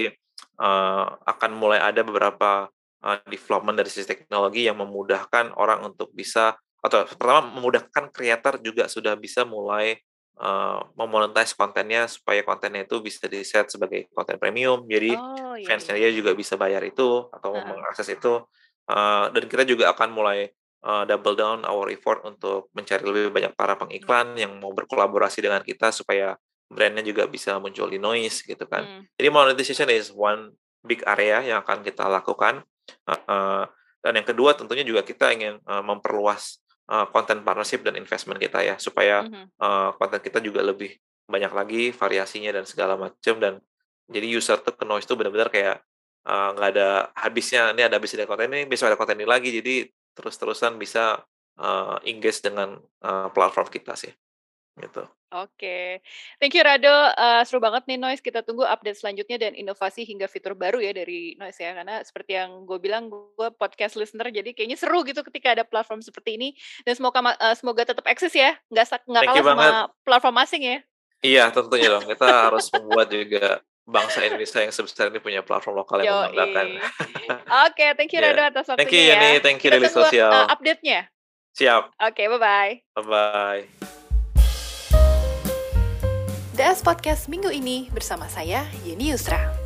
uh, 0.58 1.06
akan 1.28 1.52
mulai 1.54 1.78
ada 1.84 2.02
beberapa 2.02 2.72
uh, 3.06 3.18
development 3.30 3.78
dari 3.78 3.92
sisi 3.94 4.10
teknologi 4.10 4.66
yang 4.66 4.82
memudahkan 4.82 5.54
orang 5.60 5.86
untuk 5.86 6.10
bisa 6.18 6.58
atau 6.82 7.02
pertama 7.06 7.50
memudahkan 7.50 8.14
creator 8.14 8.62
juga 8.62 8.86
sudah 8.86 9.18
bisa 9.18 9.42
mulai 9.42 9.98
uh, 10.40 10.80
memonetize 10.96 11.56
kontennya 11.56 12.08
supaya 12.12 12.44
kontennya 12.44 12.84
itu 12.84 13.00
bisa 13.00 13.28
di 13.28 13.44
set 13.44 13.72
sebagai 13.72 14.12
konten 14.12 14.36
premium. 14.40 14.84
Jadi 14.88 15.16
oh, 15.16 15.56
iya, 15.56 15.68
fansnya 15.68 15.96
iya. 15.96 16.12
dia 16.12 16.22
juga 16.24 16.36
bisa 16.36 16.60
bayar 16.60 16.84
itu 16.84 17.28
atau 17.32 17.52
uh 17.56 17.64
mengakses 17.66 18.12
itu. 18.12 18.44
Uh, 18.86 19.34
dan 19.34 19.50
kita 19.50 19.66
juga 19.66 19.90
akan 19.98 20.14
mulai 20.14 20.54
uh, 20.86 21.04
double 21.10 21.34
down 21.34 21.66
our 21.66 21.90
effort 21.90 22.22
untuk 22.22 22.70
mencari 22.78 23.02
lebih 23.02 23.34
banyak 23.34 23.54
para 23.58 23.74
pengiklan 23.74 24.38
yang 24.38 24.54
mau 24.62 24.70
berkolaborasi 24.78 25.42
dengan 25.42 25.66
kita 25.66 25.90
supaya 25.90 26.38
brandnya 26.70 27.02
juga 27.02 27.26
bisa 27.26 27.58
muncul 27.58 27.90
di 27.90 27.98
noise 27.98 28.46
gitu 28.46 28.66
kan. 28.70 28.86
Hmm. 28.86 29.02
jadi 29.18 29.30
monetization 29.30 29.90
is 29.90 30.14
one 30.14 30.54
big 30.86 31.02
area 31.10 31.42
yang 31.42 31.66
akan 31.66 31.82
kita 31.82 32.06
lakukan. 32.06 32.62
Uh, 33.10 33.18
uh, 33.26 33.64
dan 34.06 34.22
yang 34.22 34.28
kedua 34.30 34.54
tentunya 34.54 34.86
juga 34.86 35.02
kita 35.02 35.34
ingin 35.34 35.58
uh, 35.66 35.82
memperluas 35.82 36.62
konten 36.86 37.42
uh, 37.42 37.44
partnership 37.46 37.82
dan 37.82 37.98
investment 37.98 38.38
kita 38.38 38.62
ya 38.62 38.76
supaya 38.78 39.26
mm-hmm. 39.26 39.46
uh, 39.58 39.90
konten 39.98 40.22
kita 40.22 40.38
juga 40.38 40.62
lebih 40.62 40.94
banyak 41.26 41.50
lagi 41.50 41.84
variasinya 41.90 42.54
dan 42.54 42.66
segala 42.70 42.94
macam 42.94 43.42
dan 43.42 43.58
jadi 44.06 44.28
user 44.30 44.62
tuh 44.62 44.78
ke 44.78 44.86
noise 44.86 45.10
tuh 45.10 45.18
benar-benar 45.18 45.50
kayak 45.50 45.82
nggak 46.26 46.70
uh, 46.70 46.74
ada 46.74 46.90
habisnya 47.18 47.74
ini 47.74 47.86
ada 47.86 47.98
habis 47.98 48.14
dari 48.14 48.30
konten 48.30 48.50
ini 48.50 48.70
besok 48.70 48.94
ada 48.94 48.98
konten 48.98 49.18
ini 49.18 49.26
lagi 49.26 49.50
jadi 49.50 49.90
terus-terusan 50.14 50.78
bisa 50.78 51.22
uh, 51.62 51.98
engage 52.06 52.42
dengan 52.42 52.78
uh, 53.02 53.30
platform 53.34 53.70
kita 53.70 53.98
sih 53.98 54.14
gitu. 54.76 55.04
Oke, 55.36 56.00
thank 56.40 56.56
you 56.56 56.64
Rado. 56.64 57.12
Uh, 57.16 57.44
seru 57.44 57.60
banget 57.60 57.84
nih 57.92 58.00
Noise. 58.00 58.24
Kita 58.24 58.40
tunggu 58.40 58.64
update 58.64 59.04
selanjutnya 59.04 59.36
dan 59.36 59.52
inovasi 59.52 60.08
hingga 60.08 60.32
fitur 60.32 60.56
baru 60.56 60.80
ya 60.80 60.96
dari 60.96 61.36
Noise 61.36 61.60
ya. 61.60 61.76
Karena 61.76 62.00
seperti 62.08 62.40
yang 62.40 62.64
gue 62.64 62.80
bilang, 62.80 63.12
gue 63.12 63.50
podcast 63.60 64.00
listener, 64.00 64.32
jadi 64.32 64.56
kayaknya 64.56 64.80
seru 64.80 65.04
gitu 65.04 65.28
ketika 65.28 65.52
ada 65.52 65.64
platform 65.68 66.00
seperti 66.00 66.40
ini. 66.40 66.50
Dan 66.88 66.96
semoga 66.96 67.36
uh, 67.36 67.56
semoga 67.56 67.84
tetap 67.84 68.08
eksis 68.08 68.32
ya, 68.32 68.56
nggak 68.72 69.04
nggak 69.12 69.24
kalah 69.28 69.44
sama 69.44 69.56
banget. 69.60 69.74
platform 70.08 70.36
asing 70.40 70.64
ya. 70.64 70.78
Iya, 71.26 71.44
tentunya 71.52 71.88
dong. 71.90 72.06
Kita 72.06 72.28
harus 72.48 72.70
membuat 72.72 73.08
juga 73.12 73.60
bangsa 73.86 74.26
Indonesia 74.26 74.60
yang 74.62 74.74
sebesar 74.74 75.14
ini 75.14 75.22
punya 75.22 75.42
platform 75.46 75.78
lokal 75.78 76.02
yang 76.02 76.32
membanggakan. 76.32 76.68
Oke, 76.80 77.76
okay, 77.76 77.90
thank 77.94 78.12
you 78.14 78.22
yeah. 78.22 78.34
Rado 78.34 78.56
atas 78.56 78.66
waktunya 78.72 78.82
Thank 78.82 78.94
you 78.94 79.04
Yani, 79.14 79.28
ya. 79.28 79.42
thank 79.42 79.60
you 79.62 79.70
Daily 79.70 79.90
Sosial. 79.92 80.32
Uh, 80.32 80.48
update-nya. 80.50 81.10
Siap. 81.56 81.94
Oke, 82.02 82.24
okay, 82.24 82.26
bye-bye. 82.28 82.74
Bye-bye. 83.00 83.85
DS 86.56 86.88
Podcast 86.88 87.28
minggu 87.28 87.52
ini 87.52 87.92
bersama 87.92 88.32
saya, 88.32 88.64
Yeni 88.88 89.12
Yusra. 89.12 89.65